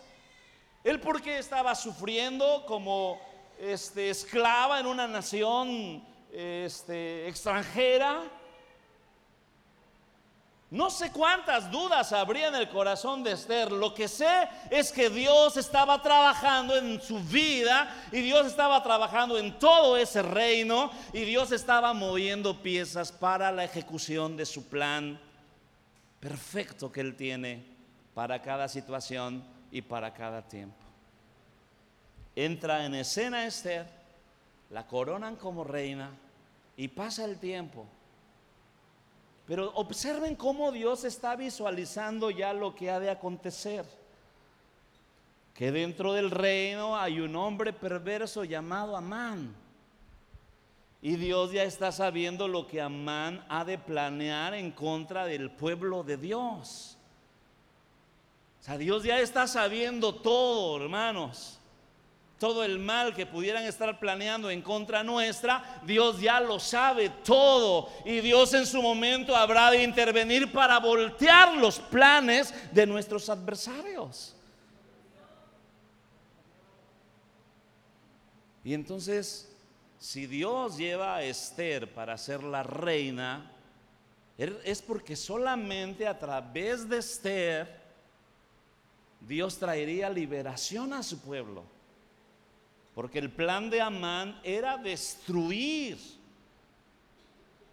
El 0.84 1.00
por 1.00 1.22
qué 1.22 1.38
estaba 1.38 1.74
sufriendo 1.74 2.66
como 2.66 3.18
este, 3.58 4.10
esclava 4.10 4.78
en 4.82 4.88
una 4.88 5.08
nación 5.08 6.06
este, 6.34 7.30
extranjera. 7.30 8.24
No 10.70 10.90
sé 10.90 11.12
cuántas 11.14 11.72
dudas 11.72 12.12
habría 12.12 12.50
en 12.50 12.56
el 12.56 12.68
corazón 12.68 13.24
de 13.24 13.32
Esther. 13.32 13.72
Lo 13.72 13.94
que 13.94 14.10
sé 14.10 14.50
es 14.70 14.92
que 14.92 15.10
Dios 15.10 15.56
estaba 15.56 16.02
trabajando 16.02 16.76
en 16.76 17.02
su 17.02 17.20
vida 17.22 17.90
y 18.12 18.20
Dios 18.20 18.48
estaba 18.48 18.84
trabajando 18.84 19.38
en 19.38 19.58
todo 19.60 19.96
ese 19.96 20.22
reino 20.22 20.92
y 21.14 21.22
Dios 21.22 21.54
estaba 21.54 21.94
moviendo 21.94 22.62
piezas 22.62 23.14
para 23.14 23.50
la 23.54 23.64
ejecución 23.64 24.36
de 24.36 24.46
su 24.46 24.68
plan 24.68 25.18
perfecto 26.20 26.92
que 26.92 27.00
Él 27.00 27.16
tiene 27.16 27.64
para 28.14 28.42
cada 28.42 28.68
situación 28.68 29.46
y 29.72 29.82
para 29.82 30.14
cada 30.14 30.42
tiempo. 30.42 30.76
Entra 32.36 32.86
en 32.86 32.94
escena 32.96 33.46
Esther, 33.46 33.88
la 34.70 34.86
coronan 34.86 35.38
como 35.38 35.64
reina 35.64 36.12
y 36.76 36.90
pasa 36.90 37.24
el 37.24 37.40
tiempo 37.40 37.88
pero 39.48 39.72
observen 39.76 40.36
cómo 40.36 40.74
Dios 40.74 41.06
está 41.06 41.38
visualizando 41.38 42.30
ya 42.30 42.52
lo 42.52 42.76
que 42.76 42.92
ha 42.92 43.00
de 43.00 43.10
acontecer. 43.10 43.86
Que 45.54 45.72
dentro 45.72 46.12
del 46.12 46.30
reino 46.30 46.98
hay 46.98 47.22
un 47.22 47.34
hombre 47.38 47.72
perverso 47.72 48.44
llamado 48.44 48.98
Amán. 48.98 49.56
Y 51.02 51.16
Dios 51.16 51.54
ya 51.54 51.64
está 51.64 51.94
sabiendo 51.94 52.50
lo 52.50 52.68
que 52.68 52.82
Amán 52.82 53.46
ha 53.48 53.64
de 53.64 53.78
planear 53.78 54.54
en 54.54 54.72
contra 54.72 55.26
del 55.26 55.50
pueblo 55.50 56.04
de 56.04 56.18
Dios. 56.18 56.98
O 58.60 58.64
sea, 58.64 58.78
Dios 58.78 59.04
ya 59.04 59.22
está 59.22 59.48
sabiendo 59.48 60.14
todo, 60.14 60.84
hermanos. 60.84 61.57
Todo 62.40 62.64
el 62.64 62.78
mal 62.78 63.16
que 63.16 63.26
pudieran 63.26 63.64
estar 63.64 64.00
planeando 64.00 64.50
en 64.50 64.62
contra 64.62 65.04
nuestra, 65.04 65.82
Dios 65.86 66.20
ya 66.20 66.40
lo 66.40 66.60
sabe 66.60 67.10
todo. 67.24 67.90
Y 68.06 68.20
Dios 68.22 68.54
en 68.54 68.66
su 68.66 68.82
momento 68.82 69.36
habrá 69.36 69.72
de 69.72 69.84
intervenir 69.84 70.52
para 70.52 70.80
voltear 70.80 71.56
los 71.58 71.80
planes 71.80 72.54
de 72.72 72.86
nuestros 72.86 73.30
adversarios. 73.30 74.36
Y 78.64 78.74
entonces, 78.74 79.50
si 79.98 80.28
Dios 80.28 80.78
lleva 80.78 81.16
a 81.16 81.24
Esther 81.24 81.92
para 81.94 82.18
ser 82.18 82.44
la 82.44 82.64
reina, 82.64 83.52
es 84.38 84.82
porque 84.82 85.16
solamente 85.16 86.06
a 86.06 86.20
través 86.20 86.88
de 86.88 86.98
Esther 86.98 87.82
Dios 89.22 89.58
traería 89.58 90.10
liberación 90.10 90.94
a 90.94 91.02
su 91.02 91.20
pueblo. 91.20 91.77
Porque 92.98 93.20
el 93.20 93.30
plan 93.30 93.70
de 93.70 93.80
Amán 93.80 94.42
era 94.44 94.76
destruir. 94.76 96.00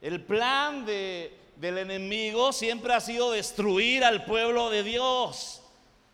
El 0.02 0.20
plan 0.20 0.84
de, 0.84 1.34
del 1.56 1.78
enemigo 1.78 2.52
siempre 2.52 2.92
ha 2.92 3.00
sido 3.00 3.30
destruir 3.30 4.04
al 4.04 4.26
pueblo 4.26 4.68
de 4.68 4.82
Dios. 4.82 5.62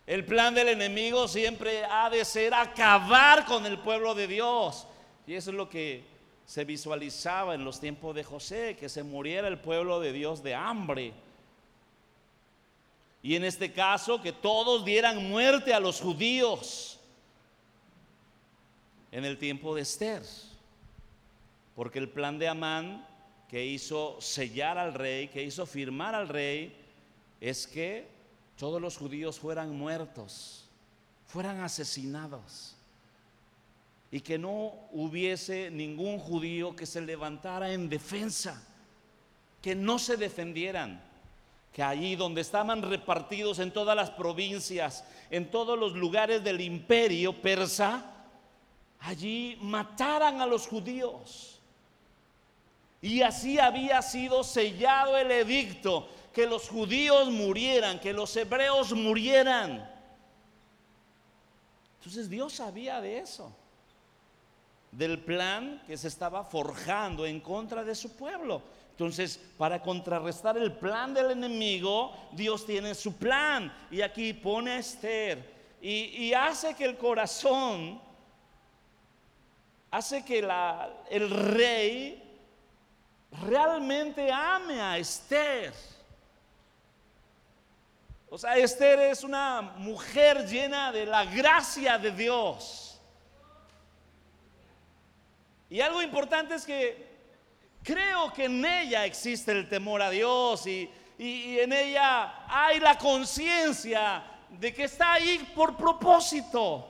El 0.06 0.24
plan 0.24 0.54
del 0.54 0.68
enemigo 0.68 1.26
siempre 1.26 1.84
ha 1.86 2.08
de 2.08 2.24
ser 2.24 2.54
acabar 2.54 3.46
con 3.46 3.66
el 3.66 3.80
pueblo 3.80 4.14
de 4.14 4.28
Dios. 4.28 4.86
Y 5.26 5.34
eso 5.34 5.50
es 5.50 5.56
lo 5.56 5.68
que 5.68 6.04
se 6.46 6.64
visualizaba 6.64 7.56
en 7.56 7.64
los 7.64 7.80
tiempos 7.80 8.14
de 8.14 8.22
José, 8.22 8.76
que 8.78 8.88
se 8.88 9.02
muriera 9.02 9.48
el 9.48 9.58
pueblo 9.58 9.98
de 9.98 10.12
Dios 10.12 10.40
de 10.40 10.54
hambre. 10.54 11.12
Y 13.24 13.34
en 13.34 13.42
este 13.42 13.72
caso, 13.72 14.22
que 14.22 14.32
todos 14.32 14.84
dieran 14.84 15.28
muerte 15.28 15.74
a 15.74 15.80
los 15.80 16.00
judíos 16.00 16.99
en 19.12 19.24
el 19.24 19.38
tiempo 19.38 19.74
de 19.74 19.82
Esther. 19.82 20.22
Porque 21.74 21.98
el 21.98 22.08
plan 22.08 22.38
de 22.38 22.48
Amán 22.48 23.06
que 23.48 23.64
hizo 23.64 24.20
sellar 24.20 24.78
al 24.78 24.94
rey, 24.94 25.28
que 25.28 25.42
hizo 25.42 25.66
firmar 25.66 26.14
al 26.14 26.28
rey, 26.28 26.76
es 27.40 27.66
que 27.66 28.06
todos 28.56 28.80
los 28.80 28.96
judíos 28.96 29.40
fueran 29.40 29.76
muertos, 29.76 30.68
fueran 31.26 31.60
asesinados. 31.60 32.76
Y 34.12 34.20
que 34.20 34.38
no 34.38 34.74
hubiese 34.92 35.70
ningún 35.70 36.18
judío 36.18 36.76
que 36.76 36.86
se 36.86 37.00
levantara 37.00 37.72
en 37.72 37.88
defensa, 37.88 38.62
que 39.62 39.74
no 39.74 39.98
se 39.98 40.16
defendieran 40.16 41.02
que 41.72 41.82
allí 41.82 42.16
donde 42.16 42.40
estaban 42.40 42.82
repartidos 42.82 43.58
en 43.60 43.70
todas 43.70 43.94
las 43.94 44.10
provincias, 44.10 45.04
en 45.30 45.50
todos 45.50 45.78
los 45.78 45.92
lugares 45.92 46.42
del 46.42 46.60
imperio 46.60 47.40
persa, 47.40 48.19
allí 49.00 49.58
mataran 49.60 50.40
a 50.40 50.46
los 50.46 50.66
judíos. 50.66 51.58
Y 53.02 53.22
así 53.22 53.58
había 53.58 54.02
sido 54.02 54.44
sellado 54.44 55.16
el 55.16 55.30
edicto, 55.30 56.08
que 56.32 56.46
los 56.46 56.68
judíos 56.68 57.28
murieran, 57.30 57.98
que 57.98 58.12
los 58.12 58.36
hebreos 58.36 58.92
murieran. 58.92 59.90
Entonces 61.98 62.28
Dios 62.28 62.52
sabía 62.52 63.00
de 63.00 63.18
eso, 63.18 63.52
del 64.92 65.18
plan 65.18 65.82
que 65.86 65.96
se 65.96 66.08
estaba 66.08 66.44
forjando 66.44 67.26
en 67.26 67.40
contra 67.40 67.82
de 67.82 67.94
su 67.94 68.16
pueblo. 68.16 68.62
Entonces, 68.90 69.40
para 69.56 69.80
contrarrestar 69.82 70.58
el 70.58 70.72
plan 70.72 71.14
del 71.14 71.30
enemigo, 71.30 72.12
Dios 72.32 72.66
tiene 72.66 72.94
su 72.94 73.14
plan. 73.14 73.72
Y 73.90 74.02
aquí 74.02 74.34
pone 74.34 74.72
a 74.72 74.78
Esther 74.78 75.50
y, 75.80 76.26
y 76.26 76.34
hace 76.34 76.74
que 76.74 76.84
el 76.84 76.98
corazón 76.98 78.00
hace 79.90 80.24
que 80.24 80.38
el 81.10 81.30
rey 81.30 82.22
realmente 83.42 84.30
ame 84.30 84.80
a 84.80 84.98
Esther. 84.98 85.72
O 88.28 88.38
sea, 88.38 88.56
Esther 88.56 89.00
es 89.00 89.24
una 89.24 89.60
mujer 89.60 90.46
llena 90.46 90.92
de 90.92 91.04
la 91.06 91.24
gracia 91.24 91.98
de 91.98 92.12
Dios. 92.12 93.00
Y 95.68 95.80
algo 95.80 96.02
importante 96.02 96.54
es 96.54 96.64
que 96.64 97.08
creo 97.82 98.32
que 98.32 98.44
en 98.44 98.64
ella 98.64 99.04
existe 99.04 99.52
el 99.52 99.68
temor 99.68 100.02
a 100.02 100.10
Dios 100.10 100.66
y, 100.66 100.90
y 101.18 101.58
en 101.58 101.72
ella 101.72 102.44
hay 102.48 102.80
la 102.80 102.96
conciencia 102.96 104.22
de 104.48 104.72
que 104.74 104.84
está 104.84 105.14
ahí 105.14 105.50
por 105.54 105.76
propósito. 105.76 106.89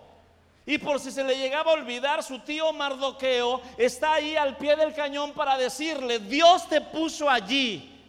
Y 0.70 0.78
por 0.78 1.00
si 1.00 1.10
se 1.10 1.24
le 1.24 1.36
llegaba 1.36 1.72
a 1.72 1.74
olvidar, 1.74 2.22
su 2.22 2.38
tío 2.38 2.72
Mardoqueo 2.72 3.60
está 3.76 4.12
ahí 4.12 4.36
al 4.36 4.56
pie 4.56 4.76
del 4.76 4.94
cañón 4.94 5.32
para 5.32 5.58
decirle, 5.58 6.20
Dios 6.20 6.68
te 6.68 6.80
puso 6.80 7.28
allí. 7.28 8.00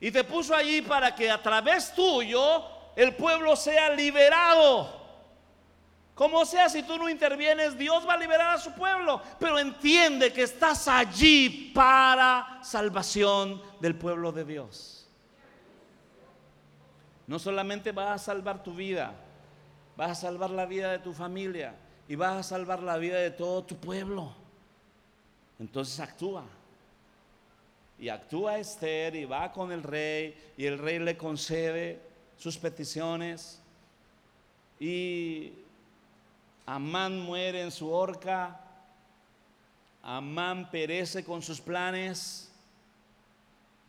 Y 0.00 0.10
te 0.10 0.24
puso 0.24 0.54
allí 0.54 0.80
para 0.80 1.14
que 1.14 1.30
a 1.30 1.42
través 1.42 1.94
tuyo 1.94 2.64
el 2.96 3.14
pueblo 3.14 3.54
sea 3.56 3.90
liberado. 3.90 4.90
Como 6.14 6.46
sea, 6.46 6.70
si 6.70 6.82
tú 6.82 6.96
no 6.96 7.10
intervienes, 7.10 7.76
Dios 7.76 8.08
va 8.08 8.14
a 8.14 8.16
liberar 8.16 8.54
a 8.54 8.58
su 8.58 8.72
pueblo. 8.72 9.20
Pero 9.38 9.58
entiende 9.58 10.32
que 10.32 10.44
estás 10.44 10.88
allí 10.88 11.72
para 11.74 12.58
salvación 12.62 13.60
del 13.80 13.96
pueblo 13.96 14.32
de 14.32 14.46
Dios. 14.46 15.06
No 17.26 17.38
solamente 17.38 17.92
vas 17.92 18.22
a 18.22 18.24
salvar 18.32 18.62
tu 18.62 18.74
vida, 18.74 19.12
vas 19.96 20.10
a 20.10 20.14
salvar 20.14 20.50
la 20.50 20.66
vida 20.66 20.92
de 20.92 20.98
tu 20.98 21.12
familia 21.12 21.74
y 22.08 22.14
vas 22.14 22.36
a 22.36 22.42
salvar 22.42 22.82
la 22.82 22.98
vida 22.98 23.18
de 23.18 23.30
todo 23.30 23.64
tu 23.64 23.76
pueblo. 23.76 24.32
Entonces 25.58 25.98
actúa. 26.00 26.44
Y 27.98 28.10
actúa 28.10 28.58
Esther 28.58 29.16
y 29.16 29.24
va 29.24 29.52
con 29.52 29.72
el 29.72 29.82
rey 29.82 30.52
y 30.56 30.66
el 30.66 30.78
rey 30.78 30.98
le 30.98 31.16
concede 31.16 32.00
sus 32.36 32.58
peticiones. 32.58 33.60
Y 34.78 35.52
Amán 36.66 37.20
muere 37.20 37.62
en 37.62 37.70
su 37.70 37.90
horca. 37.90 38.60
Amán 40.02 40.70
perece 40.70 41.24
con 41.24 41.40
sus 41.40 41.60
planes. 41.60 42.45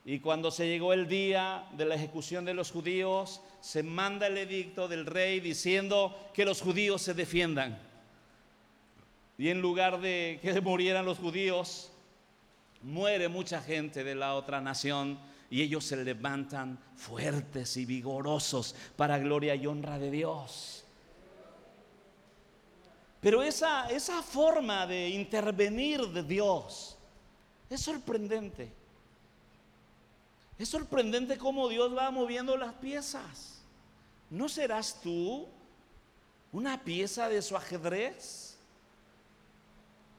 Y 0.09 0.21
cuando 0.21 0.51
se 0.51 0.65
llegó 0.69 0.93
el 0.93 1.09
día 1.09 1.65
de 1.73 1.83
la 1.83 1.95
ejecución 1.95 2.45
de 2.45 2.53
los 2.53 2.71
judíos, 2.71 3.41
se 3.59 3.83
manda 3.83 4.27
el 4.27 4.37
edicto 4.37 4.87
del 4.87 5.05
rey 5.05 5.41
diciendo 5.41 6.29
que 6.33 6.45
los 6.45 6.61
judíos 6.61 7.01
se 7.01 7.13
defiendan. 7.13 7.77
Y 9.37 9.49
en 9.49 9.59
lugar 9.59 9.99
de 9.99 10.39
que 10.41 10.61
murieran 10.61 11.03
los 11.03 11.17
judíos, 11.17 11.91
muere 12.83 13.27
mucha 13.27 13.61
gente 13.61 14.05
de 14.05 14.15
la 14.15 14.35
otra 14.35 14.61
nación 14.61 15.19
y 15.49 15.61
ellos 15.61 15.83
se 15.83 15.97
levantan 15.97 16.79
fuertes 16.95 17.75
y 17.75 17.85
vigorosos 17.85 18.75
para 18.95 19.19
gloria 19.19 19.55
y 19.55 19.67
honra 19.67 19.99
de 19.99 20.09
Dios. 20.09 20.85
Pero 23.19 23.43
esa, 23.43 23.89
esa 23.89 24.23
forma 24.23 24.87
de 24.87 25.09
intervenir 25.09 25.99
de 26.07 26.23
Dios 26.23 26.97
es 27.69 27.81
sorprendente. 27.81 28.86
Es 30.57 30.69
sorprendente 30.69 31.37
cómo 31.37 31.69
Dios 31.69 31.95
va 31.95 32.09
moviendo 32.11 32.57
las 32.57 32.73
piezas. 32.73 33.61
¿No 34.29 34.49
serás 34.49 34.99
tú 35.01 35.47
una 36.51 36.83
pieza 36.83 37.29
de 37.29 37.41
su 37.41 37.55
ajedrez? 37.55 38.57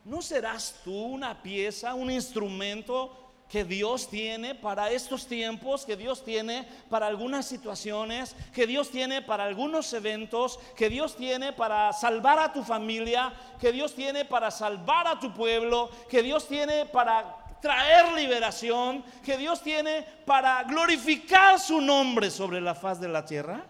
¿No 0.05 0.22
serás 0.22 0.81
tú 0.85 0.94
una 0.94 1.42
pieza, 1.42 1.94
un 1.94 2.11
instrumento 2.11 3.29
que 3.48 3.64
Dios 3.64 4.09
tiene 4.09 4.55
para 4.55 4.90
estos 4.90 5.27
tiempos, 5.27 5.85
que 5.87 5.96
Dios 5.96 6.22
tiene 6.22 6.68
para 6.90 7.07
algunas 7.07 7.46
situaciones, 7.46 8.37
que 8.55 8.66
Dios 8.66 8.90
tiene 8.90 9.22
para 9.22 9.44
algunos 9.44 9.92
eventos, 9.92 10.61
que 10.77 10.90
Dios 10.90 11.16
tiene 11.16 11.53
para 11.53 11.92
salvar 11.92 12.38
a 12.38 12.53
tu 12.53 12.62
familia, 12.62 13.33
que 13.59 13.72
Dios 13.72 13.94
tiene 13.94 14.24
para 14.24 14.51
salvar 14.51 15.07
a 15.07 15.18
tu 15.18 15.33
pueblo, 15.33 15.90
que 16.11 16.22
Dios 16.22 16.46
tiene 16.46 16.85
para 16.87 17.38
traer 17.61 18.12
liberación 18.12 19.05
que 19.25 19.37
Dios 19.37 19.62
tiene 19.62 20.03
para 20.25 20.63
glorificar 20.65 21.59
su 21.59 21.81
nombre 21.81 22.31
sobre 22.31 22.61
la 22.61 22.75
faz 22.75 23.00
de 23.00 23.09
la 23.09 23.25
tierra? 23.25 23.65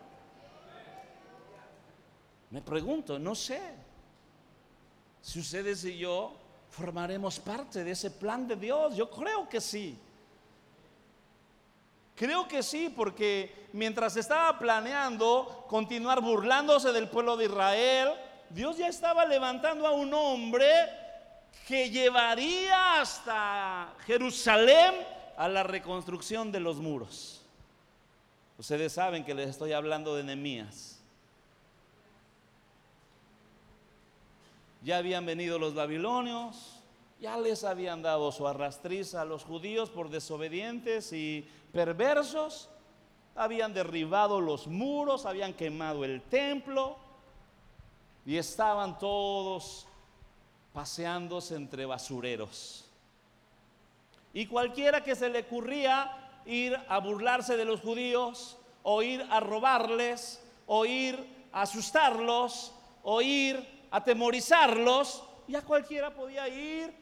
Me 2.51 2.63
pregunto, 2.63 3.19
no 3.19 3.35
sé 3.35 3.61
si 5.21 5.41
ustedes 5.41 5.85
y 5.85 5.99
yo 5.99 6.35
formaremos 6.71 7.39
parte 7.39 7.85
de 7.85 7.91
ese 7.91 8.11
plan 8.11 8.47
de 8.47 8.57
Dios. 8.57 8.97
Yo 8.97 9.11
creo 9.11 9.49
que 9.49 9.61
sí. 9.61 9.99
Creo 12.15 12.49
que 12.49 12.63
sí, 12.63 12.93
porque 12.95 13.69
mientras 13.73 14.17
estaba 14.17 14.59
planeando 14.59 15.67
continuar 15.69 16.21
burlándose 16.21 16.93
del 16.93 17.09
pueblo 17.09 17.37
de 17.37 17.45
Israel, 17.45 18.13
Dios 18.51 18.79
ya 18.79 18.89
estaba 18.89 19.25
levantando 19.25 19.87
a 19.87 19.93
un 19.93 20.13
hombre 20.15 20.67
que 21.67 21.91
llevaría 21.91 23.01
hasta 23.01 23.95
Jerusalén 24.07 24.95
a 25.37 25.49
la 25.49 25.63
reconstrucción 25.63 26.53
de 26.53 26.61
los 26.61 26.77
muros. 26.77 27.43
Ustedes 28.57 28.93
saben 28.93 29.25
que 29.25 29.35
les 29.35 29.51
estoy 29.51 29.73
hablando 29.73 30.15
de 30.15 30.25
Nehemías. 30.25 30.99
ya 34.83 34.99
habían 34.99 35.27
venido 35.27 35.59
los 35.59 35.75
babilonios, 35.75 36.81
ya 37.21 37.37
les 37.37 37.65
habían 37.65 38.03
dado 38.03 38.31
su 38.31 38.47
arrastriz 38.47 39.15
a 39.15 39.25
los 39.25 39.45
judíos 39.45 39.91
por 39.91 40.09
desobedientes 40.09 41.13
y 41.13 41.47
perversos, 41.73 42.69
habían 43.35 43.75
derribado 43.75 44.41
los 44.41 44.67
muros, 44.67 45.27
habían 45.27 45.53
quemado 45.53 46.05
el 46.05 46.23
templo 46.23 46.97
y 48.25 48.37
estaban 48.37 48.99
todos 48.99 49.87
paseándose 50.79 51.57
entre 51.57 51.87
basureros. 51.87 52.85
Y 54.33 54.47
cualquiera 54.47 55.03
que 55.03 55.17
se 55.17 55.29
le 55.29 55.41
ocurría 55.41 56.09
ir 56.47 56.79
a 56.89 57.01
burlarse 57.01 57.57
de 57.57 57.65
los 57.65 57.81
judíos, 57.81 58.57
o 58.85 59.03
ir 59.03 59.27
a 59.29 59.41
robarles, 59.41 60.41
o 60.69 60.87
ir 60.87 61.19
a 61.51 61.63
asustarlos, 61.63 62.73
o 63.03 63.21
ir 63.21 63.57
a 63.91 63.97
atemorizarlos, 63.97 65.25
ya 65.49 65.63
cualquiera 65.63 66.15
podía 66.15 66.49
ir. 66.49 66.95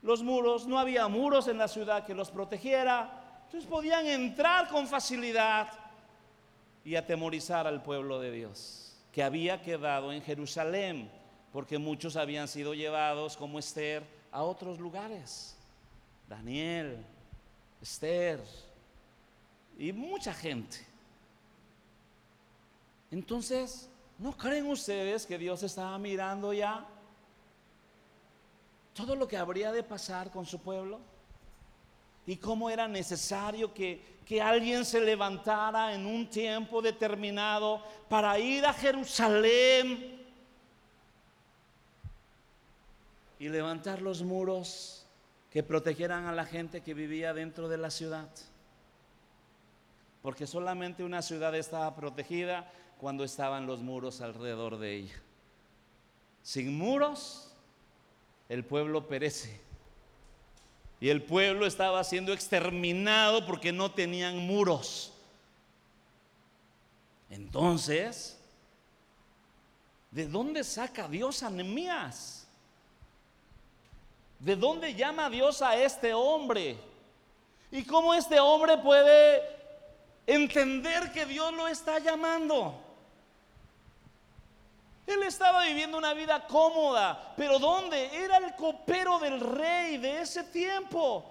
Los 0.00 0.22
muros, 0.22 0.66
no 0.66 0.78
había 0.78 1.06
muros 1.06 1.48
en 1.48 1.58
la 1.58 1.68
ciudad 1.68 2.06
que 2.06 2.14
los 2.14 2.30
protegiera, 2.30 3.42
entonces 3.44 3.68
podían 3.68 4.06
entrar 4.06 4.68
con 4.68 4.86
facilidad 4.86 5.68
y 6.82 6.96
atemorizar 6.96 7.66
al 7.66 7.82
pueblo 7.82 8.20
de 8.20 8.30
Dios, 8.30 8.96
que 9.12 9.22
había 9.22 9.60
quedado 9.60 10.12
en 10.12 10.22
Jerusalén, 10.22 11.10
porque 11.54 11.78
muchos 11.78 12.16
habían 12.16 12.48
sido 12.48 12.74
llevados 12.74 13.36
como 13.36 13.60
Esther 13.60 14.02
a 14.32 14.42
otros 14.42 14.80
lugares. 14.80 15.56
Daniel, 16.28 17.06
Esther 17.80 18.42
y 19.78 19.92
mucha 19.92 20.34
gente. 20.34 20.84
Entonces, 23.08 23.88
¿no 24.18 24.36
creen 24.36 24.66
ustedes 24.66 25.24
que 25.24 25.38
Dios 25.38 25.62
estaba 25.62 25.96
mirando 25.96 26.52
ya 26.52 26.84
todo 28.92 29.14
lo 29.14 29.28
que 29.28 29.36
habría 29.36 29.70
de 29.70 29.84
pasar 29.84 30.32
con 30.32 30.44
su 30.46 30.58
pueblo? 30.58 30.98
Y 32.26 32.34
cómo 32.34 32.68
era 32.68 32.88
necesario 32.88 33.72
que, 33.72 34.18
que 34.26 34.42
alguien 34.42 34.84
se 34.84 35.00
levantara 35.00 35.94
en 35.94 36.04
un 36.04 36.28
tiempo 36.28 36.82
determinado 36.82 37.80
para 38.08 38.36
ir 38.40 38.66
a 38.66 38.72
Jerusalén 38.72 40.23
y 43.38 43.48
levantar 43.48 44.02
los 44.02 44.22
muros 44.22 45.06
que 45.50 45.62
protegieran 45.62 46.26
a 46.26 46.32
la 46.32 46.44
gente 46.44 46.80
que 46.80 46.94
vivía 46.94 47.32
dentro 47.32 47.68
de 47.68 47.78
la 47.78 47.90
ciudad. 47.90 48.28
Porque 50.22 50.46
solamente 50.46 51.04
una 51.04 51.22
ciudad 51.22 51.54
estaba 51.54 51.94
protegida 51.94 52.72
cuando 52.98 53.24
estaban 53.24 53.66
los 53.66 53.80
muros 53.80 54.20
alrededor 54.20 54.78
de 54.78 54.96
ella. 54.96 55.22
Sin 56.42 56.76
muros, 56.76 57.54
el 58.48 58.64
pueblo 58.64 59.06
perece. 59.06 59.60
Y 61.00 61.08
el 61.10 61.22
pueblo 61.22 61.66
estaba 61.66 62.02
siendo 62.04 62.32
exterminado 62.32 63.46
porque 63.46 63.72
no 63.72 63.90
tenían 63.92 64.38
muros. 64.38 65.12
Entonces, 67.28 68.38
¿de 70.10 70.26
dónde 70.26 70.64
saca 70.64 71.08
Dios 71.08 71.42
a? 71.42 72.43
¿De 74.38 74.56
dónde 74.56 74.94
llama 74.94 75.30
Dios 75.30 75.62
a 75.62 75.76
este 75.76 76.12
hombre? 76.12 76.76
¿Y 77.70 77.84
cómo 77.84 78.14
este 78.14 78.38
hombre 78.38 78.76
puede 78.78 79.42
entender 80.26 81.12
que 81.12 81.26
Dios 81.26 81.52
lo 81.54 81.66
está 81.66 81.98
llamando? 81.98 82.80
Él 85.06 85.22
estaba 85.22 85.64
viviendo 85.64 85.98
una 85.98 86.14
vida 86.14 86.46
cómoda, 86.46 87.34
pero 87.36 87.58
¿dónde? 87.58 88.10
Era 88.16 88.38
el 88.38 88.54
copero 88.54 89.18
del 89.18 89.38
rey 89.40 89.98
de 89.98 90.20
ese 90.20 90.44
tiempo. 90.44 91.30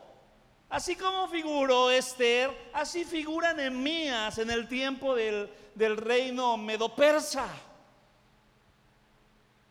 Así 0.69 0.95
como 0.95 1.27
figuró 1.27 1.89
Esther, 1.89 2.51
así 2.73 3.03
figura 3.05 3.53
Nehemías 3.53 4.37
en 4.37 4.49
el 4.49 4.67
tiempo 4.67 5.15
del, 5.15 5.49
del 5.75 5.97
reino 5.97 6.57
medo-persa. 6.57 7.47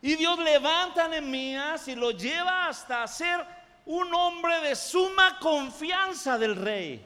Y 0.03 0.17
Dios 0.17 0.37
levanta 0.37 1.05
a 1.05 1.07
Nehemías 1.07 1.87
y 1.87 1.95
lo 1.95 2.11
lleva 2.11 2.67
hasta 2.67 3.07
ser 3.07 3.39
un 3.85 4.13
hombre 4.13 4.59
de 4.59 4.75
suma 4.75 5.39
confianza 5.39 6.37
del 6.37 6.57
rey. 6.57 7.01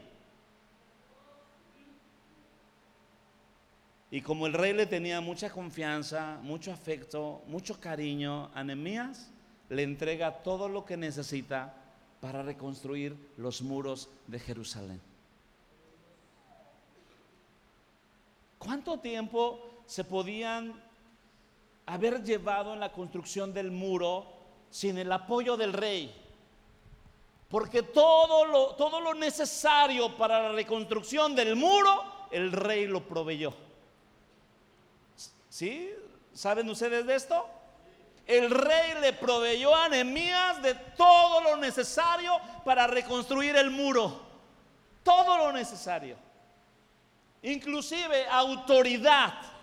Y 4.09 4.19
como 4.21 4.47
el 4.47 4.53
rey 4.53 4.73
le 4.73 4.87
tenía 4.87 5.21
mucha 5.21 5.51
confianza, 5.51 6.39
mucho 6.41 6.71
afecto, 6.71 7.43
mucho 7.45 7.79
cariño 7.79 8.49
a 8.55 8.63
Nehemías, 8.63 9.29
le 9.69 9.83
entrega 9.83 10.41
todo 10.41 10.67
lo 10.67 10.83
que 10.83 10.97
necesita 10.97 11.75
para 12.19 12.41
reconstruir 12.41 13.15
los 13.37 13.61
muros 13.61 14.09
de 14.25 14.39
Jerusalén. 14.39 14.99
¿Cuánto 18.57 18.97
tiempo 18.97 19.83
se 19.85 20.03
podían 20.03 20.86
haber 21.87 22.23
llevado 22.23 22.73
en 22.73 22.79
la 22.79 22.91
construcción 22.91 23.53
del 23.53 23.71
muro 23.71 24.27
sin 24.69 24.97
el 24.97 25.11
apoyo 25.11 25.57
del 25.57 25.73
rey? 25.73 26.13
Porque 27.49 27.81
todo 27.81 28.45
lo, 28.45 28.75
todo 28.75 28.99
lo 28.99 29.13
necesario 29.13 30.15
para 30.17 30.43
la 30.43 30.51
reconstrucción 30.51 31.33
del 31.33 31.55
muro, 31.55 32.27
el 32.29 32.51
rey 32.51 32.85
lo 32.87 33.07
proveyó. 33.07 33.53
¿Sí? 35.49 35.89
¿Saben 36.33 36.69
ustedes 36.69 37.05
de 37.07 37.15
esto? 37.15 37.47
El 38.27 38.51
rey 38.51 38.99
le 38.99 39.13
proveyó 39.13 39.73
a 39.73 39.87
Nehemías 39.87 40.61
de 40.61 40.75
todo 40.75 41.41
lo 41.41 41.55
necesario 41.55 42.33
para 42.65 42.85
reconstruir 42.85 43.55
el 43.55 43.71
muro. 43.71 44.21
Todo 45.01 45.37
lo 45.37 45.53
necesario. 45.53 46.17
Inclusive 47.41 48.27
autoridad 48.27 49.56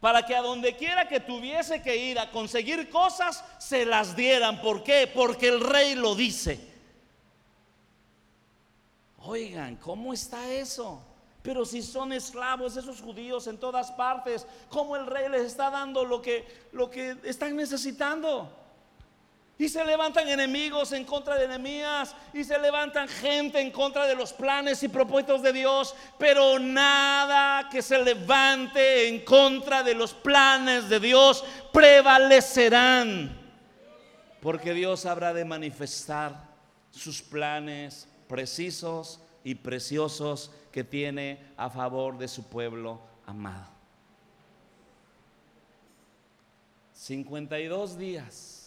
para 0.00 0.24
que 0.24 0.34
a 0.34 0.40
donde 0.40 0.76
quiera 0.76 1.06
que 1.06 1.20
tuviese 1.20 1.82
que 1.82 1.94
ir 1.96 2.18
a 2.18 2.30
conseguir 2.30 2.88
cosas, 2.88 3.44
se 3.58 3.84
las 3.84 4.16
dieran. 4.16 4.60
¿Por 4.62 4.82
qué? 4.82 5.10
Porque 5.12 5.48
el 5.48 5.60
rey 5.60 5.94
lo 5.94 6.14
dice. 6.14 6.58
Oigan, 9.18 9.76
¿cómo 9.76 10.14
está 10.14 10.50
eso? 10.50 11.02
Pero 11.42 11.64
si 11.64 11.82
son 11.82 12.12
esclavos 12.12 12.76
esos 12.76 13.00
judíos 13.00 13.46
en 13.46 13.58
todas 13.58 13.92
partes, 13.92 14.46
¿cómo 14.70 14.96
el 14.96 15.06
rey 15.06 15.28
les 15.28 15.42
está 15.42 15.70
dando 15.70 16.04
lo 16.04 16.22
que, 16.22 16.46
lo 16.72 16.90
que 16.90 17.16
están 17.24 17.54
necesitando? 17.56 18.50
Y 19.60 19.68
se 19.68 19.84
levantan 19.84 20.26
enemigos 20.26 20.90
en 20.92 21.04
contra 21.04 21.36
de 21.36 21.44
enemías. 21.44 22.16
Y 22.32 22.44
se 22.44 22.58
levantan 22.58 23.06
gente 23.06 23.60
en 23.60 23.70
contra 23.70 24.06
de 24.06 24.14
los 24.14 24.32
planes 24.32 24.82
y 24.82 24.88
propósitos 24.88 25.42
de 25.42 25.52
Dios. 25.52 25.94
Pero 26.18 26.58
nada 26.58 27.68
que 27.68 27.82
se 27.82 28.02
levante 28.02 29.06
en 29.06 29.22
contra 29.22 29.82
de 29.82 29.92
los 29.92 30.14
planes 30.14 30.88
de 30.88 30.98
Dios 30.98 31.44
prevalecerán. 31.74 33.38
Porque 34.40 34.72
Dios 34.72 35.04
habrá 35.04 35.34
de 35.34 35.44
manifestar 35.44 36.42
sus 36.90 37.20
planes 37.20 38.08
precisos 38.28 39.20
y 39.44 39.56
preciosos 39.56 40.52
que 40.72 40.84
tiene 40.84 41.52
a 41.58 41.68
favor 41.68 42.16
de 42.16 42.28
su 42.28 42.44
pueblo 42.44 43.02
amado. 43.26 43.68
52 46.94 47.98
días. 47.98 48.59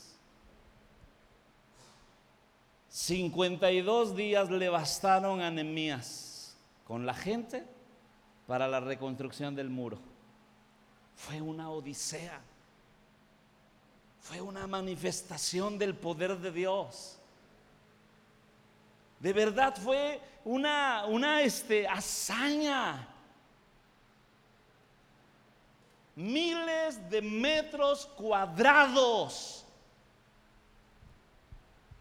52 2.94 4.16
días 4.16 4.52
le 4.52 4.70
bastaron 4.70 5.42
a 5.42 5.50
Nehemías 5.50 6.56
con 6.84 7.08
la 7.08 7.16
gente 7.16 7.66
para 8.46 8.68
la 8.68 8.80
reconstrucción 8.82 9.56
del 9.56 9.72
muro. 9.72 9.98
Fue 11.16 11.42
una 11.42 11.72
odisea. 11.72 12.40
Fue 14.20 14.40
una 14.42 14.68
manifestación 14.68 15.80
del 15.80 15.96
poder 15.96 16.38
de 16.38 16.52
Dios. 16.52 17.18
De 19.20 19.34
verdad 19.34 19.76
fue 19.76 20.22
una, 20.46 21.06
una 21.08 21.42
este, 21.42 21.88
hazaña. 21.88 23.08
Miles 26.16 27.10
de 27.10 27.24
metros 27.24 28.06
cuadrados. 28.06 29.63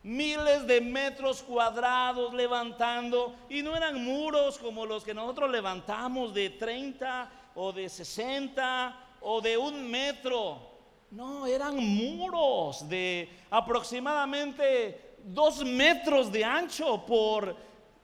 Miles 0.03 0.67
de 0.67 0.81
metros 0.81 1.43
cuadrados 1.43 2.35
levantando. 2.35 3.35
Y 3.49 3.63
no 3.63 3.77
eran 3.77 4.05
muros 4.05 4.59
como 4.59 4.85
los 4.85 5.05
que 5.05 5.15
nosotros 5.15 5.51
levantamos 5.51 6.35
de 6.35 6.51
30 6.51 7.31
o 7.55 7.73
de 7.73 7.89
60 7.89 8.97
o 9.21 9.41
de 9.41 9.57
un 9.57 9.91
metro. 9.91 10.71
No, 11.11 11.47
eran 11.47 11.77
muros 11.77 12.89
de 12.89 13.29
aproximadamente 13.51 15.17
dos 15.25 15.65
metros 15.65 16.33
de 16.33 16.45
ancho 16.45 17.05
por, 17.05 17.55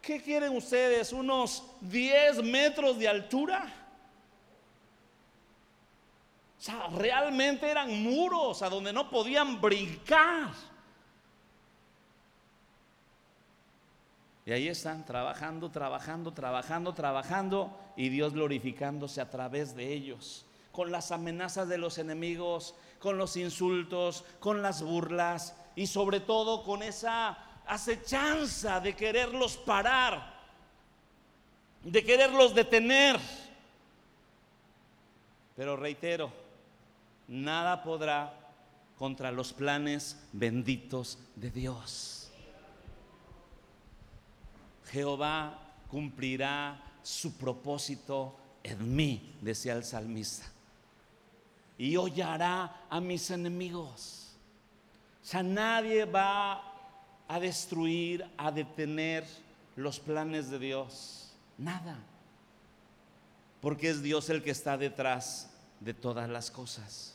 ¿qué 0.01 0.20
quieren 0.22 0.57
ustedes? 0.57 1.12
Unos 1.12 1.64
10 1.80 2.42
metros 2.42 2.99
de 2.99 3.09
altura. 3.09 3.74
O 6.59 6.61
sea, 6.61 6.88
realmente 6.88 7.70
eran 7.70 8.03
muros 8.03 8.62
a 8.62 8.68
donde 8.68 8.92
no 8.92 9.09
podían 9.09 9.61
brincar. 9.61 10.51
Y 14.49 14.53
ahí 14.53 14.68
están 14.68 15.05
trabajando, 15.05 15.70
trabajando, 15.70 16.32
trabajando, 16.32 16.94
trabajando 16.94 17.78
y 17.99 18.09
Dios 18.09 18.32
glorificándose 18.32 19.20
a 19.20 19.28
través 19.28 19.76
de 19.76 19.92
ellos, 19.92 20.46
con 20.72 20.90
las 20.90 21.12
amenazas 21.12 21.68
de 21.68 21.76
los 21.76 21.99
enemigos, 21.99 22.74
con 22.99 23.18
los 23.18 23.36
insultos, 23.36 24.24
con 24.40 24.62
las 24.62 24.82
burlas 24.82 25.55
y 25.76 25.86
sobre 25.86 26.20
todo 26.20 26.64
con 26.64 26.82
esa 26.82 27.36
acechanza 27.66 28.80
de 28.80 28.96
quererlos 28.96 29.59
parar, 29.59 30.32
de 31.84 32.03
quererlos 32.03 32.55
detener. 32.55 33.20
Pero 35.57 35.76
reitero, 35.76 36.32
nada 37.26 37.82
podrá 37.82 38.32
contra 38.96 39.30
los 39.30 39.53
planes 39.53 40.18
benditos 40.32 41.18
de 41.36 41.51
Dios. 41.51 42.17
Jehová 44.91 45.59
cumplirá 45.91 46.82
su 47.03 47.36
propósito 47.36 48.36
en 48.62 48.95
mí, 48.95 49.36
decía 49.41 49.72
el 49.74 49.84
salmista. 49.84 50.47
Y 51.76 51.97
hollará 51.97 52.86
a 52.91 53.01
mis 53.01 53.30
enemigos. 53.30 54.32
O 55.22 55.26
sea, 55.26 55.43
nadie 55.43 56.05
va 56.05 56.62
a 57.28 57.39
destruir, 57.39 58.28
a 58.36 58.51
detener 58.51 59.24
los 59.76 60.01
planes 60.01 60.51
de 60.51 60.59
Dios. 60.59 61.32
Nada. 61.57 61.99
Porque 63.61 63.91
es 63.91 64.03
Dios 64.03 64.28
el 64.30 64.43
que 64.43 64.51
está 64.51 64.76
detrás 64.76 65.51
de 65.80 65.95
todas 65.95 66.28
las 66.28 66.51
cosas. 66.51 67.14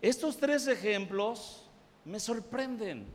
Estos 0.00 0.36
tres 0.36 0.66
ejemplos 0.66 1.64
me 2.04 2.20
sorprenden 2.20 3.06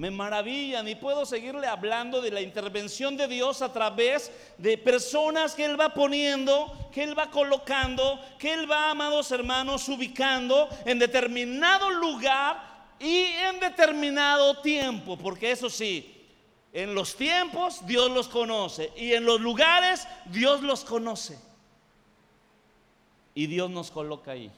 me 0.00 0.10
maravillan 0.10 0.88
y 0.88 0.94
puedo 0.94 1.26
seguirle 1.26 1.66
hablando 1.66 2.22
de 2.22 2.30
la 2.30 2.40
intervención 2.40 3.18
de 3.18 3.28
Dios 3.28 3.60
a 3.60 3.70
través 3.70 4.32
de 4.56 4.78
personas 4.78 5.54
que 5.54 5.66
Él 5.66 5.78
va 5.78 5.92
poniendo, 5.92 6.72
que 6.90 7.02
Él 7.02 7.18
va 7.18 7.30
colocando, 7.30 8.18
que 8.38 8.54
Él 8.54 8.70
va, 8.70 8.92
amados 8.92 9.30
hermanos, 9.30 9.86
ubicando 9.90 10.70
en 10.86 10.98
determinado 10.98 11.90
lugar 11.90 12.96
y 12.98 13.24
en 13.24 13.60
determinado 13.60 14.62
tiempo, 14.62 15.18
porque 15.18 15.50
eso 15.50 15.68
sí, 15.68 16.26
en 16.72 16.94
los 16.94 17.14
tiempos 17.14 17.86
Dios 17.86 18.10
los 18.10 18.26
conoce 18.26 18.90
y 18.96 19.12
en 19.12 19.26
los 19.26 19.38
lugares 19.38 20.08
Dios 20.24 20.62
los 20.62 20.82
conoce. 20.82 21.38
Y 23.34 23.48
Dios 23.48 23.68
nos 23.68 23.90
coloca 23.90 24.30
ahí. 24.30 24.50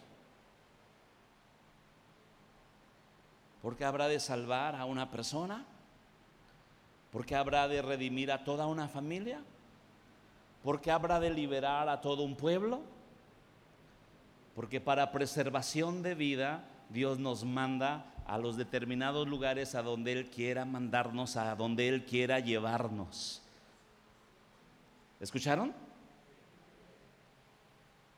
Porque 3.63 3.85
habrá 3.85 4.09
de 4.09 4.19
salvar 4.19 4.75
a 4.75 4.85
una 4.85 5.11
persona, 5.11 5.65
porque 7.13 7.37
habrá 7.37 7.69
de 7.69 7.81
redimir 7.81 8.33
a 8.33 8.43
toda 8.43 8.67
una 8.67 8.89
familia, 8.89 9.41
porque 10.65 10.91
habrá 10.91 11.21
de 11.21 11.31
liberar 11.31 11.89
a 11.89 12.01
todo 12.01 12.25
un 12.25 12.37
pueblo, 12.37 12.83
porque 14.57 14.81
para 14.81 15.13
preservación 15.13 16.03
de 16.03 16.15
vida 16.15 16.65
Dios 16.91 17.19
nos 17.19 17.45
manda 17.45 18.07
a 18.27 18.37
los 18.39 18.57
determinados 18.57 19.29
lugares 19.29 19.75
a 19.75 19.83
donde 19.83 20.13
Él 20.13 20.31
quiera 20.31 20.65
mandarnos, 20.65 21.37
a 21.37 21.55
donde 21.55 21.89
Él 21.89 22.05
quiera 22.05 22.41
llevarnos. 22.41 23.43
¿Escucharon? 25.21 25.73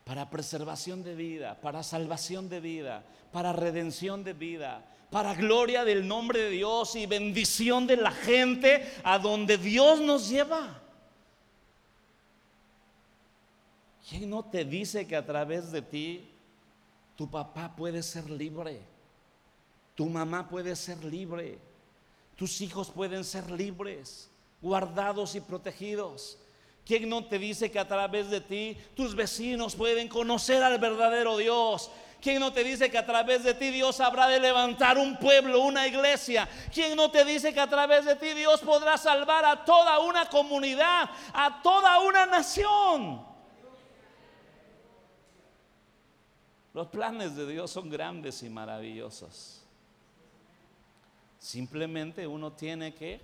Para 0.04 0.30
preservación 0.30 1.02
de 1.02 1.14
vida, 1.14 1.60
para 1.60 1.82
salvación 1.82 2.48
de 2.48 2.60
vida, 2.60 3.04
para 3.32 3.52
redención 3.52 4.24
de 4.24 4.32
vida, 4.32 4.84
para 5.10 5.34
gloria 5.34 5.84
del 5.84 6.06
nombre 6.06 6.40
de 6.42 6.50
Dios 6.50 6.96
y 6.96 7.06
bendición 7.06 7.86
de 7.86 7.96
la 7.96 8.10
gente 8.10 8.92
a 9.02 9.18
donde 9.18 9.58
Dios 9.58 10.00
nos 10.00 10.28
lleva. 10.28 10.80
¿Quién 14.08 14.28
no 14.28 14.44
te 14.44 14.64
dice 14.64 15.06
que 15.06 15.16
a 15.16 15.24
través 15.24 15.72
de 15.72 15.82
ti 15.82 16.28
tu 17.16 17.30
papá 17.30 17.74
puede 17.74 18.02
ser 18.02 18.28
libre? 18.28 18.80
Tu 19.94 20.06
mamá 20.06 20.48
puede 20.48 20.76
ser 20.76 21.02
libre. 21.04 21.58
Tus 22.36 22.60
hijos 22.60 22.90
pueden 22.90 23.24
ser 23.24 23.50
libres, 23.50 24.28
guardados 24.60 25.34
y 25.36 25.40
protegidos. 25.40 26.38
¿Quién 26.84 27.08
no 27.08 27.24
te 27.24 27.38
dice 27.38 27.70
que 27.70 27.78
a 27.78 27.88
través 27.88 28.28
de 28.28 28.40
ti 28.40 28.76
tus 28.94 29.14
vecinos 29.14 29.74
pueden 29.74 30.08
conocer 30.08 30.62
al 30.62 30.78
verdadero 30.78 31.36
Dios 31.36 31.90
¿Quién 32.24 32.40
no 32.40 32.54
te 32.54 32.64
dice 32.64 32.90
que 32.90 32.96
a 32.96 33.04
través 33.04 33.44
de 33.44 33.52
ti 33.52 33.68
Dios 33.68 34.00
habrá 34.00 34.26
de 34.28 34.40
levantar 34.40 34.96
un 34.96 35.18
pueblo, 35.18 35.60
una 35.60 35.86
iglesia? 35.86 36.48
¿Quién 36.72 36.96
no 36.96 37.10
te 37.10 37.22
dice 37.22 37.52
que 37.52 37.60
a 37.60 37.68
través 37.68 38.06
de 38.06 38.16
ti 38.16 38.32
Dios 38.32 38.62
podrá 38.62 38.96
salvar 38.96 39.44
a 39.44 39.62
toda 39.62 39.98
una 39.98 40.26
comunidad, 40.30 41.10
a 41.34 41.60
toda 41.62 42.00
una 42.00 42.24
nación? 42.24 43.22
Los 46.72 46.86
planes 46.86 47.36
de 47.36 47.46
Dios 47.46 47.70
son 47.70 47.90
grandes 47.90 48.42
y 48.42 48.48
maravillosos. 48.48 49.62
Simplemente 51.38 52.26
uno 52.26 52.54
tiene 52.54 52.94
que 52.94 53.20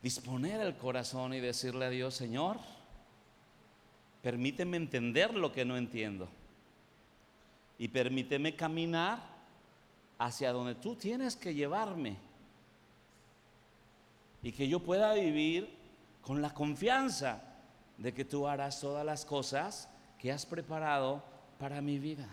disponer 0.00 0.62
el 0.62 0.78
corazón 0.78 1.34
y 1.34 1.40
decirle 1.40 1.84
a 1.84 1.90
Dios, 1.90 2.14
Señor, 2.14 2.56
Permíteme 4.22 4.76
entender 4.76 5.34
lo 5.34 5.52
que 5.52 5.64
no 5.64 5.76
entiendo. 5.76 6.28
Y 7.76 7.88
permíteme 7.88 8.54
caminar 8.54 9.18
hacia 10.18 10.52
donde 10.52 10.76
tú 10.76 10.94
tienes 10.94 11.34
que 11.34 11.52
llevarme. 11.52 12.16
Y 14.42 14.52
que 14.52 14.68
yo 14.68 14.80
pueda 14.80 15.12
vivir 15.14 15.68
con 16.22 16.40
la 16.40 16.54
confianza 16.54 17.42
de 17.98 18.14
que 18.14 18.24
tú 18.24 18.46
harás 18.46 18.80
todas 18.80 19.04
las 19.04 19.24
cosas 19.24 19.88
que 20.18 20.30
has 20.30 20.46
preparado 20.46 21.22
para 21.58 21.80
mi 21.80 21.98
vida. 21.98 22.28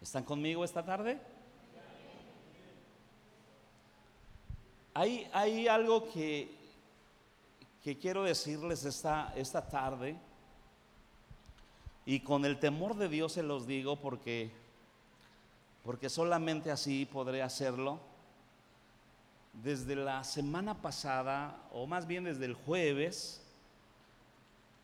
¿Están 0.00 0.22
conmigo 0.24 0.64
esta 0.64 0.84
tarde? 0.84 1.20
Hay, 4.94 5.28
hay 5.32 5.66
algo 5.66 6.08
que 6.10 6.61
que 7.82 7.98
quiero 7.98 8.22
decirles 8.22 8.84
esta, 8.84 9.32
esta 9.34 9.68
tarde, 9.68 10.16
y 12.04 12.20
con 12.20 12.44
el 12.44 12.58
temor 12.58 12.96
de 12.96 13.08
Dios 13.08 13.32
se 13.32 13.42
los 13.42 13.66
digo 13.66 13.96
porque, 13.96 14.50
porque 15.84 16.08
solamente 16.08 16.70
así 16.70 17.06
podré 17.06 17.42
hacerlo. 17.42 18.00
Desde 19.62 19.96
la 19.96 20.24
semana 20.24 20.80
pasada, 20.80 21.56
o 21.72 21.86
más 21.86 22.06
bien 22.06 22.24
desde 22.24 22.46
el 22.46 22.54
jueves, 22.54 23.42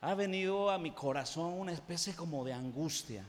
ha 0.00 0.14
venido 0.14 0.70
a 0.70 0.78
mi 0.78 0.90
corazón 0.92 1.54
una 1.54 1.72
especie 1.72 2.14
como 2.14 2.44
de 2.44 2.52
angustia. 2.52 3.24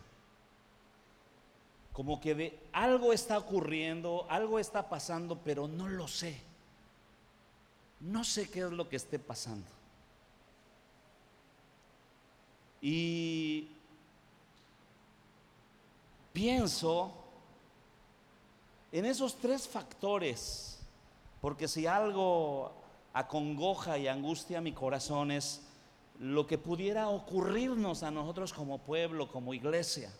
Como 1.93 2.19
que 2.19 2.35
de 2.35 2.59
algo 2.71 3.13
está 3.13 3.37
ocurriendo, 3.37 4.25
algo 4.29 4.59
está 4.59 4.89
pasando, 4.89 5.39
pero 5.43 5.67
no 5.67 5.87
lo 5.87 6.07
sé. 6.07 6.48
No 7.99 8.23
sé 8.23 8.49
qué 8.49 8.61
es 8.61 8.71
lo 8.71 8.87
que 8.87 8.95
esté 8.95 9.19
pasando. 9.19 9.67
Y 12.81 13.67
pienso 16.31 17.13
en 18.91 19.05
esos 19.05 19.35
tres 19.35 19.67
factores, 19.67 20.79
porque 21.41 21.67
si 21.67 21.85
algo 21.87 22.71
acongoja 23.13 23.97
y 23.97 24.07
angustia 24.07 24.61
mi 24.61 24.71
corazón 24.71 25.31
es 25.31 25.61
lo 26.19 26.47
que 26.47 26.57
pudiera 26.57 27.09
ocurrirnos 27.09 28.03
a 28.03 28.11
nosotros 28.11 28.53
como 28.53 28.79
pueblo, 28.79 29.29
como 29.29 29.53
iglesia, 29.53 30.11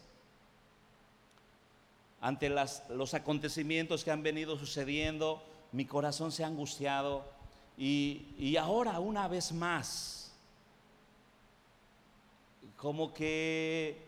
ante 2.21 2.49
los 2.49 3.13
acontecimientos 3.13 4.03
que 4.03 4.11
han 4.11 4.23
venido 4.23 4.57
sucediendo, 4.57 5.41
mi 5.71 5.85
corazón 5.85 6.31
se 6.31 6.43
ha 6.43 6.47
angustiado 6.47 7.38
y, 7.81 8.57
ahora 8.57 8.99
una 8.99 9.29
vez 9.29 9.53
más, 9.53 10.33
como 12.75 13.13
que 13.13 14.05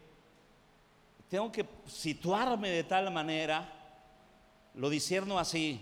tengo 1.29 1.49
que 1.49 1.65
situarme 1.85 2.69
de 2.69 2.83
tal 2.83 3.09
manera, 3.11 3.65
lo 4.75 4.89
disierno 4.89 5.39
así, 5.39 5.79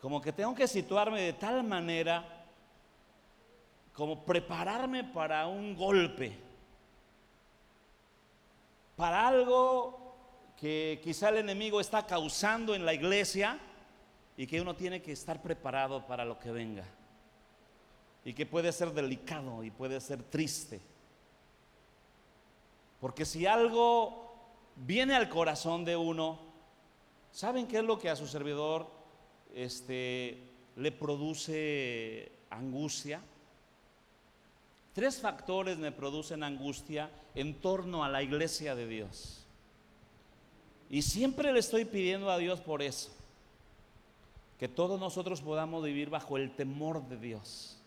como 0.00 0.20
que 0.20 0.32
tengo 0.32 0.52
que 0.52 0.66
situarme 0.66 1.20
de 1.20 1.32
tal 1.34 1.62
manera, 1.62 2.44
como 3.92 4.24
prepararme 4.24 5.04
para 5.04 5.46
un 5.46 5.76
golpe, 5.76 6.36
para 8.96 9.28
algo 9.28 10.16
que 10.56 11.00
quizá 11.04 11.28
el 11.28 11.38
enemigo 11.38 11.80
está 11.80 12.04
causando 12.04 12.74
en 12.74 12.84
la 12.84 12.94
iglesia 12.94 13.60
y 14.36 14.44
que 14.48 14.60
uno 14.60 14.74
tiene 14.74 15.00
que 15.00 15.12
estar 15.12 15.40
preparado 15.40 16.04
para 16.04 16.24
lo 16.24 16.40
que 16.40 16.50
venga. 16.50 16.84
Y 18.24 18.34
que 18.34 18.46
puede 18.46 18.72
ser 18.72 18.92
delicado 18.92 19.64
y 19.64 19.70
puede 19.70 20.00
ser 20.00 20.22
triste. 20.22 20.80
Porque 23.00 23.24
si 23.24 23.46
algo 23.46 24.32
viene 24.76 25.16
al 25.16 25.28
corazón 25.28 25.84
de 25.84 25.96
uno, 25.96 26.38
¿saben 27.32 27.66
qué 27.66 27.78
es 27.78 27.84
lo 27.84 27.98
que 27.98 28.10
a 28.10 28.16
su 28.16 28.28
servidor 28.28 28.86
este, 29.54 30.38
le 30.76 30.92
produce 30.92 32.30
angustia? 32.50 33.20
Tres 34.92 35.20
factores 35.20 35.78
me 35.78 35.90
producen 35.90 36.44
angustia 36.44 37.10
en 37.34 37.54
torno 37.60 38.04
a 38.04 38.08
la 38.08 38.22
iglesia 38.22 38.74
de 38.74 38.86
Dios. 38.86 39.46
Y 40.90 41.02
siempre 41.02 41.52
le 41.52 41.58
estoy 41.58 41.86
pidiendo 41.86 42.30
a 42.30 42.36
Dios 42.36 42.60
por 42.60 42.82
eso, 42.82 43.10
que 44.58 44.68
todos 44.68 45.00
nosotros 45.00 45.40
podamos 45.40 45.82
vivir 45.82 46.10
bajo 46.10 46.36
el 46.36 46.54
temor 46.54 47.08
de 47.08 47.16
Dios. 47.16 47.81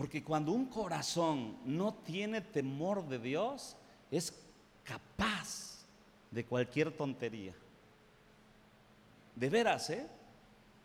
Porque 0.00 0.24
cuando 0.24 0.52
un 0.52 0.64
corazón 0.64 1.58
no 1.66 1.92
tiene 1.92 2.40
temor 2.40 3.06
de 3.06 3.18
Dios, 3.18 3.76
es 4.10 4.32
capaz 4.82 5.84
de 6.30 6.42
cualquier 6.42 6.90
tontería. 6.90 7.52
De 9.36 9.50
veras, 9.50 9.90
¿eh? 9.90 10.08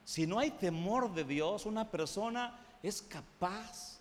Si 0.04 0.28
no 0.28 0.38
hay 0.38 0.52
temor 0.52 1.14
de 1.14 1.24
Dios, 1.24 1.66
una 1.66 1.90
persona 1.90 2.60
es 2.84 3.02
capaz 3.02 4.00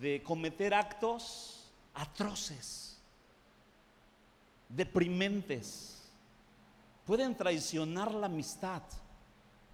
de 0.00 0.20
cometer 0.24 0.74
actos 0.74 1.70
atroces, 1.94 2.98
deprimentes. 4.68 6.10
Pueden 7.06 7.36
traicionar 7.36 8.12
la 8.12 8.26
amistad, 8.26 8.82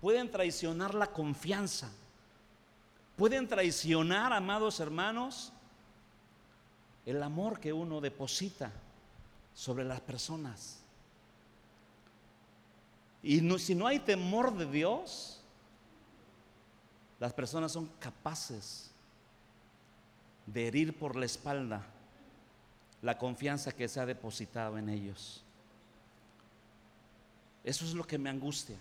pueden 0.02 0.30
traicionar 0.30 0.94
la 0.94 1.06
confianza 1.06 1.90
Pueden 3.16 3.46
traicionar, 3.46 4.32
amados 4.32 4.80
hermanos, 4.80 5.52
el 7.06 7.22
amor 7.22 7.60
que 7.60 7.72
uno 7.72 8.00
deposita 8.00 8.72
sobre 9.54 9.84
las 9.84 10.00
personas. 10.00 10.80
Y 13.22 13.40
si 13.58 13.74
no 13.74 13.86
hay 13.86 14.00
temor 14.00 14.56
de 14.56 14.66
Dios, 14.66 15.40
las 17.20 17.32
personas 17.32 17.72
son 17.72 17.86
capaces 17.98 18.90
de 20.46 20.68
herir 20.68 20.98
por 20.98 21.16
la 21.16 21.24
espalda 21.24 21.86
la 23.00 23.16
confianza 23.16 23.72
que 23.72 23.86
se 23.86 24.00
ha 24.00 24.06
depositado 24.06 24.76
en 24.78 24.88
ellos. 24.88 25.42
Eso 27.62 27.84
es 27.84 27.94
lo 27.94 28.04
que 28.04 28.18
me 28.18 28.30
angustia. 28.30 28.78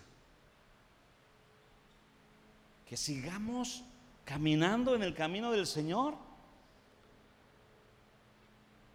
Que 2.85 2.97
sigamos 2.97 3.83
caminando 4.25 4.95
en 4.95 5.03
el 5.03 5.13
camino 5.13 5.51
del 5.51 5.67
Señor 5.67 6.15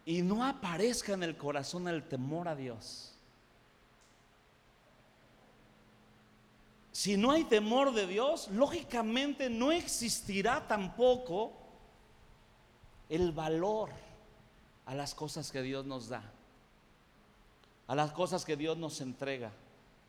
y 0.05 0.21
no 0.21 0.43
aparezca 0.43 1.13
en 1.13 1.23
el 1.23 1.37
corazón 1.37 1.87
el 1.87 2.07
temor 2.07 2.47
a 2.47 2.55
Dios. 2.55 3.15
Si 6.91 7.15
no 7.15 7.31
hay 7.31 7.43
temor 7.45 7.93
de 7.93 8.07
Dios, 8.07 8.49
lógicamente 8.49 9.49
no 9.49 9.71
existirá 9.71 10.67
tampoco 10.67 11.53
el 13.07 13.31
valor 13.31 13.91
a 14.85 14.95
las 14.95 15.13
cosas 15.13 15.51
que 15.51 15.61
Dios 15.61 15.85
nos 15.85 16.09
da, 16.09 16.23
a 17.87 17.95
las 17.95 18.11
cosas 18.11 18.43
que 18.43 18.57
Dios 18.57 18.77
nos 18.77 18.99
entrega, 19.01 19.51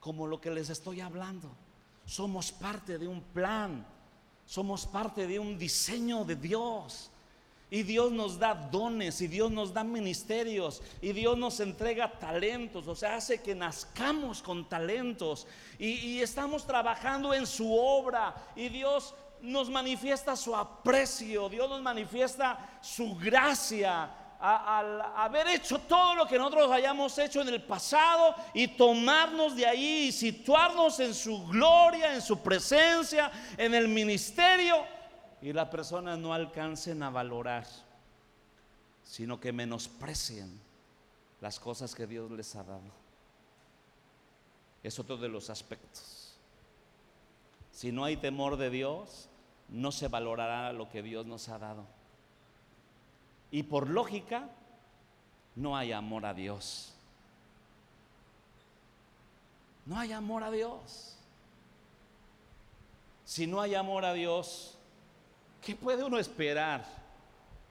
como 0.01 0.27
lo 0.27 0.41
que 0.41 0.51
les 0.51 0.71
estoy 0.71 1.01
hablando. 1.01 1.51
Somos 2.07 2.51
parte 2.51 2.99
de 2.99 3.07
un 3.07 3.21
plan 3.21 3.87
somos 4.51 4.85
parte 4.85 5.29
de 5.29 5.39
un 5.39 5.57
diseño 5.57 6.25
de 6.25 6.35
Dios. 6.35 7.09
Y 7.71 7.85
Dios 7.85 8.11
nos 8.11 8.37
da 8.37 8.53
dones, 8.53 9.21
y 9.21 9.29
Dios 9.29 9.49
nos 9.49 9.73
da 9.73 9.85
ministerios, 9.85 10.83
y 11.01 11.13
Dios 11.13 11.39
nos 11.39 11.61
entrega 11.61 12.19
talentos, 12.19 12.89
o 12.89 12.97
sea, 12.97 13.15
hace 13.15 13.41
que 13.41 13.55
nazcamos 13.55 14.43
con 14.43 14.69
talentos, 14.69 15.47
y, 15.79 15.91
y 15.91 16.21
estamos 16.21 16.67
trabajando 16.67 17.33
en 17.33 17.47
su 17.47 17.73
obra, 17.73 18.35
y 18.57 18.69
Dios 18.71 19.15
nos 19.41 19.71
manifiesta 19.71 20.35
su 20.35 20.57
aprecio, 20.57 21.49
Dios 21.49 21.71
nos 21.71 21.81
manifiesta 21.81 22.81
su 22.83 23.15
gracia, 23.15 24.11
al 24.41 25.03
haber 25.17 25.49
hecho 25.49 25.79
todo 25.81 26.15
lo 26.15 26.27
que 26.27 26.39
nosotros 26.39 26.71
hayamos 26.71 27.17
hecho 27.19 27.43
en 27.43 27.49
el 27.49 27.63
pasado 27.63 28.35
y 28.55 28.69
tomarnos 28.69 29.55
de 29.55 29.67
ahí 29.67 30.09
y 30.09 30.13
situarnos 30.13 30.99
en 31.01 31.15
su 31.15 31.47
gloria, 31.47 32.15
en 32.15 32.23
su 32.23 32.39
presencia, 32.41 33.31
en 33.59 33.75
el 33.75 33.87
ministerio, 33.87 34.85
y 35.43 35.53
las 35.53 35.69
personas 35.69 36.19
no 36.19 36.33
alcancen 36.33 37.03
a 37.03 37.11
valorar, 37.11 37.67
sino 39.03 39.39
que 39.39 39.53
menosprecien 39.53 40.61
las 41.41 41.61
cosas 41.61 41.95
que 41.95 42.07
Dios 42.07 42.31
les 42.31 42.55
ha 42.57 42.63
dado. 42.63 43.01
Es 44.83 44.99
otro 44.99 45.19
de 45.19 45.29
los 45.29 45.51
aspectos. 45.51 46.39
Si 47.73 47.93
no 47.93 48.05
hay 48.05 48.17
temor 48.17 48.57
de 48.57 48.71
Dios, 48.71 49.29
no 49.69 49.93
se 49.93 50.09
valorará 50.09 50.73
lo 50.73 50.89
que 50.89 51.03
Dios 51.03 51.27
nos 51.27 51.49
ha 51.49 51.59
dado. 51.59 52.00
Y 53.51 53.63
por 53.65 53.89
lógica, 53.89 54.49
no 55.57 55.77
hay 55.77 55.93
amor 55.93 56.27
a 56.27 56.35
Dios. 56.35 56.93
No 59.87 59.99
hay 59.99 60.13
amor 60.13 60.45
a 60.45 60.51
Dios. 60.51 61.17
Si 63.25 63.47
no 63.47 63.61
hay 63.61 63.75
amor 63.75 64.05
a 64.05 64.13
Dios, 64.13 64.75
¿qué 65.63 65.75
puede 65.75 66.05
uno 66.05 66.19
esperar 66.19 66.85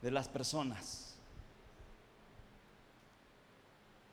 de 0.01 0.11
las 0.11 0.27
personas? 0.27 1.15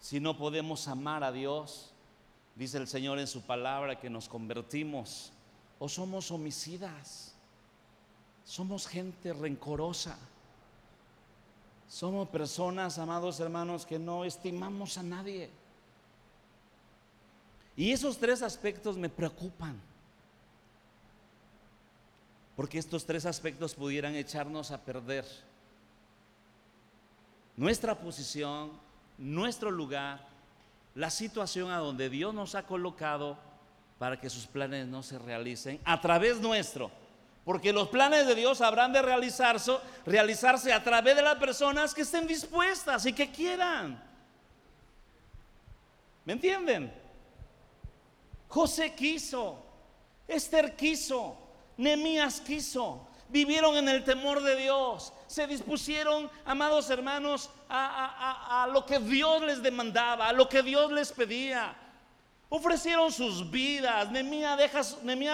Si 0.00 0.20
no 0.20 0.36
podemos 0.36 0.86
amar 0.86 1.24
a 1.24 1.32
Dios, 1.32 1.90
dice 2.54 2.78
el 2.78 2.86
Señor 2.86 3.18
en 3.18 3.26
su 3.26 3.42
palabra 3.42 3.98
que 3.98 4.08
nos 4.08 4.28
convertimos 4.28 5.32
o 5.78 5.88
somos 5.88 6.30
homicidas, 6.30 7.34
somos 8.44 8.86
gente 8.86 9.32
rencorosa. 9.32 10.16
Somos 11.96 12.28
personas, 12.28 12.98
amados 12.98 13.40
hermanos, 13.40 13.86
que 13.86 13.98
no 13.98 14.26
estimamos 14.26 14.98
a 14.98 15.02
nadie. 15.02 15.48
Y 17.74 17.90
esos 17.90 18.18
tres 18.18 18.42
aspectos 18.42 18.98
me 18.98 19.08
preocupan. 19.08 19.80
Porque 22.54 22.76
estos 22.76 23.06
tres 23.06 23.24
aspectos 23.24 23.74
pudieran 23.74 24.14
echarnos 24.14 24.72
a 24.72 24.84
perder 24.84 25.24
nuestra 27.56 27.94
posición, 27.94 28.72
nuestro 29.16 29.70
lugar, 29.70 30.20
la 30.94 31.08
situación 31.08 31.70
a 31.70 31.78
donde 31.78 32.10
Dios 32.10 32.34
nos 32.34 32.54
ha 32.56 32.64
colocado 32.64 33.38
para 33.98 34.20
que 34.20 34.28
sus 34.28 34.46
planes 34.46 34.86
no 34.86 35.02
se 35.02 35.18
realicen 35.18 35.80
a 35.82 35.98
través 35.98 36.42
nuestro. 36.42 36.90
Porque 37.46 37.72
los 37.72 37.86
planes 37.86 38.26
de 38.26 38.34
Dios 38.34 38.60
habrán 38.60 38.92
de 38.92 39.00
realizarse, 39.02 40.72
a 40.72 40.82
través 40.82 41.14
de 41.14 41.22
las 41.22 41.36
personas 41.36 41.94
que 41.94 42.02
estén 42.02 42.26
dispuestas 42.26 43.06
y 43.06 43.12
que 43.12 43.30
quieran. 43.30 44.02
¿Me 46.24 46.32
entienden? 46.32 46.92
José 48.48 48.96
quiso, 48.96 49.64
Esther 50.26 50.74
quiso, 50.74 51.38
Nemías 51.76 52.40
quiso, 52.40 53.06
vivieron 53.28 53.76
en 53.76 53.90
el 53.90 54.02
temor 54.02 54.42
de 54.42 54.56
Dios, 54.56 55.12
se 55.28 55.46
dispusieron, 55.46 56.28
amados 56.44 56.90
hermanos, 56.90 57.48
a, 57.68 58.64
a 58.64 58.66
lo 58.66 58.84
que 58.84 58.98
Dios 58.98 59.40
les 59.42 59.62
demandaba, 59.62 60.26
a 60.26 60.32
lo 60.32 60.48
que 60.48 60.64
Dios 60.64 60.90
les 60.90 61.12
pedía. 61.12 61.76
Ofrecieron 62.48 63.10
sus 63.10 63.50
vidas. 63.50 64.10
Nemías 64.10 64.56
deja, 64.56 64.82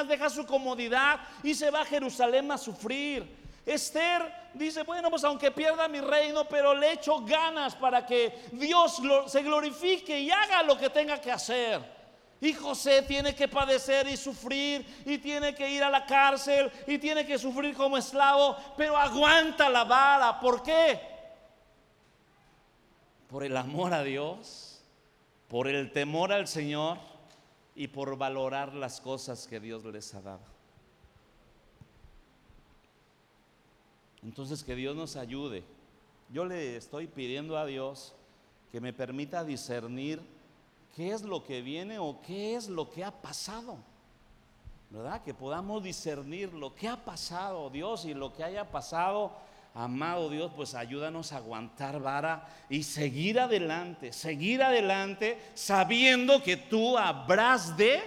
deja 0.04 0.30
su 0.30 0.46
comodidad 0.46 1.20
y 1.42 1.54
se 1.54 1.70
va 1.70 1.82
a 1.82 1.84
Jerusalén 1.84 2.50
a 2.50 2.58
sufrir. 2.58 3.42
Esther 3.66 4.32
dice, 4.54 4.82
bueno, 4.82 5.10
pues 5.10 5.22
aunque 5.24 5.50
pierda 5.50 5.86
mi 5.88 6.00
reino, 6.00 6.44
pero 6.44 6.74
le 6.74 6.92
echo 6.92 7.20
ganas 7.20 7.74
para 7.76 8.04
que 8.04 8.46
Dios 8.52 9.00
se 9.26 9.42
glorifique 9.42 10.18
y 10.18 10.30
haga 10.30 10.62
lo 10.62 10.76
que 10.76 10.90
tenga 10.90 11.20
que 11.20 11.30
hacer. 11.30 12.02
Y 12.40 12.52
José 12.54 13.02
tiene 13.02 13.36
que 13.36 13.46
padecer 13.46 14.08
y 14.08 14.16
sufrir 14.16 14.84
y 15.06 15.18
tiene 15.18 15.54
que 15.54 15.70
ir 15.70 15.84
a 15.84 15.90
la 15.90 16.04
cárcel 16.04 16.72
y 16.88 16.98
tiene 16.98 17.24
que 17.24 17.38
sufrir 17.38 17.76
como 17.76 17.96
esclavo, 17.96 18.56
pero 18.76 18.96
aguanta 18.96 19.68
la 19.68 19.84
vara. 19.84 20.40
¿Por 20.40 20.60
qué? 20.60 20.98
Por 23.28 23.44
el 23.44 23.56
amor 23.56 23.94
a 23.94 24.02
Dios 24.02 24.71
por 25.52 25.68
el 25.68 25.92
temor 25.92 26.32
al 26.32 26.48
Señor 26.48 26.96
y 27.76 27.88
por 27.88 28.16
valorar 28.16 28.72
las 28.72 29.02
cosas 29.02 29.46
que 29.46 29.60
Dios 29.60 29.84
les 29.84 30.14
ha 30.14 30.22
dado. 30.22 30.40
Entonces 34.22 34.64
que 34.64 34.74
Dios 34.74 34.96
nos 34.96 35.14
ayude. 35.16 35.62
Yo 36.30 36.46
le 36.46 36.78
estoy 36.78 37.06
pidiendo 37.06 37.58
a 37.58 37.66
Dios 37.66 38.14
que 38.70 38.80
me 38.80 38.94
permita 38.94 39.44
discernir 39.44 40.22
qué 40.96 41.12
es 41.12 41.20
lo 41.20 41.44
que 41.44 41.60
viene 41.60 41.98
o 41.98 42.18
qué 42.22 42.56
es 42.56 42.70
lo 42.70 42.88
que 42.88 43.04
ha 43.04 43.10
pasado. 43.10 43.76
¿verdad? 44.88 45.22
Que 45.22 45.34
podamos 45.34 45.82
discernir 45.82 46.54
lo 46.54 46.74
que 46.74 46.88
ha 46.88 47.04
pasado, 47.04 47.68
Dios, 47.68 48.06
y 48.06 48.14
lo 48.14 48.32
que 48.32 48.42
haya 48.42 48.70
pasado, 48.70 49.32
amado 49.74 50.28
Dios, 50.28 50.52
pues 50.54 50.74
ayúdanos 50.74 51.32
a 51.32 51.38
aguantar 51.38 52.00
vara 52.00 52.46
y 52.68 52.82
seguir 52.82 53.40
adelante, 53.40 54.12
seguir 54.12 54.62
adelante 54.62 55.40
sabiendo 55.54 56.42
que 56.42 56.56
tú 56.56 56.98
habrás 56.98 57.76
de 57.76 58.00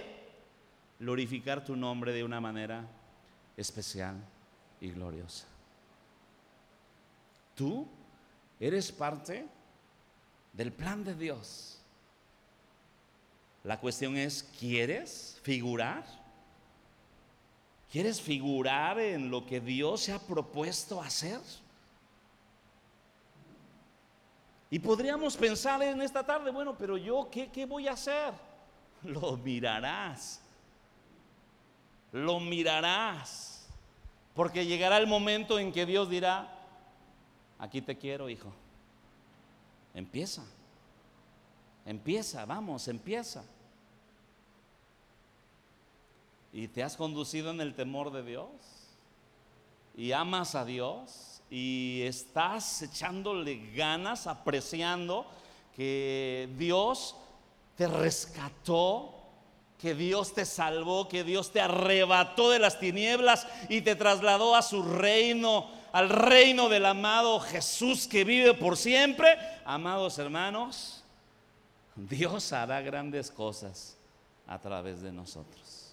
glorificar 0.98 1.64
tu 1.64 1.76
nombre 1.76 2.12
de 2.12 2.24
una 2.24 2.40
manera 2.40 2.86
especial 3.56 4.16
y 4.80 4.90
gloriosa. 4.90 5.46
Tú 7.54 7.88
eres 8.60 8.92
parte 8.92 9.46
del 10.52 10.72
plan 10.72 11.04
de 11.04 11.14
Dios. 11.14 11.80
La 13.64 13.80
cuestión 13.80 14.16
es, 14.16 14.42
¿quieres 14.58 15.40
figurar? 15.42 16.04
¿Quieres 17.90 18.20
figurar 18.20 18.98
en 18.98 19.30
lo 19.30 19.46
que 19.46 19.60
Dios 19.60 20.02
se 20.02 20.12
ha 20.12 20.18
propuesto 20.18 21.00
hacer? 21.00 21.40
Y 24.70 24.78
podríamos 24.78 25.36
pensar 25.36 25.82
en 25.82 26.02
esta 26.02 26.24
tarde, 26.24 26.50
bueno, 26.50 26.76
pero 26.76 26.96
yo, 26.96 27.28
¿qué, 27.30 27.48
qué 27.50 27.64
voy 27.64 27.86
a 27.86 27.92
hacer? 27.92 28.34
Lo 29.02 29.36
mirarás. 29.36 30.40
Lo 32.12 32.40
mirarás. 32.40 33.68
Porque 34.34 34.66
llegará 34.66 34.98
el 34.98 35.06
momento 35.06 35.58
en 35.58 35.72
que 35.72 35.86
Dios 35.86 36.10
dirá, 36.10 36.52
aquí 37.58 37.80
te 37.80 37.96
quiero, 37.96 38.28
hijo. 38.28 38.52
Empieza. 39.94 40.44
Empieza, 41.86 42.44
vamos, 42.44 42.88
empieza. 42.88 43.44
Y 46.52 46.68
te 46.68 46.82
has 46.82 46.96
conducido 46.96 47.50
en 47.50 47.60
el 47.60 47.74
temor 47.74 48.12
de 48.12 48.22
Dios. 48.22 48.48
Y 49.96 50.12
amas 50.12 50.54
a 50.54 50.64
Dios. 50.64 51.42
Y 51.50 52.02
estás 52.02 52.82
echándole 52.82 53.72
ganas, 53.74 54.26
apreciando 54.26 55.26
que 55.74 56.48
Dios 56.56 57.14
te 57.76 57.86
rescató, 57.86 59.14
que 59.78 59.94
Dios 59.94 60.32
te 60.34 60.44
salvó, 60.44 61.08
que 61.08 61.22
Dios 61.22 61.52
te 61.52 61.60
arrebató 61.60 62.50
de 62.50 62.58
las 62.58 62.80
tinieblas 62.80 63.46
y 63.68 63.82
te 63.82 63.94
trasladó 63.94 64.56
a 64.56 64.62
su 64.62 64.82
reino 64.82 65.76
al 65.96 66.10
reino 66.10 66.68
del 66.68 66.84
amado 66.84 67.40
Jesús 67.40 68.06
que 68.06 68.22
vive 68.22 68.52
por 68.52 68.76
siempre, 68.76 69.38
amados 69.64 70.18
hermanos, 70.18 71.02
Dios 71.94 72.52
hará 72.52 72.82
grandes 72.82 73.30
cosas 73.30 73.96
a 74.46 74.58
través 74.58 75.00
de 75.00 75.10
nosotros. 75.10 75.85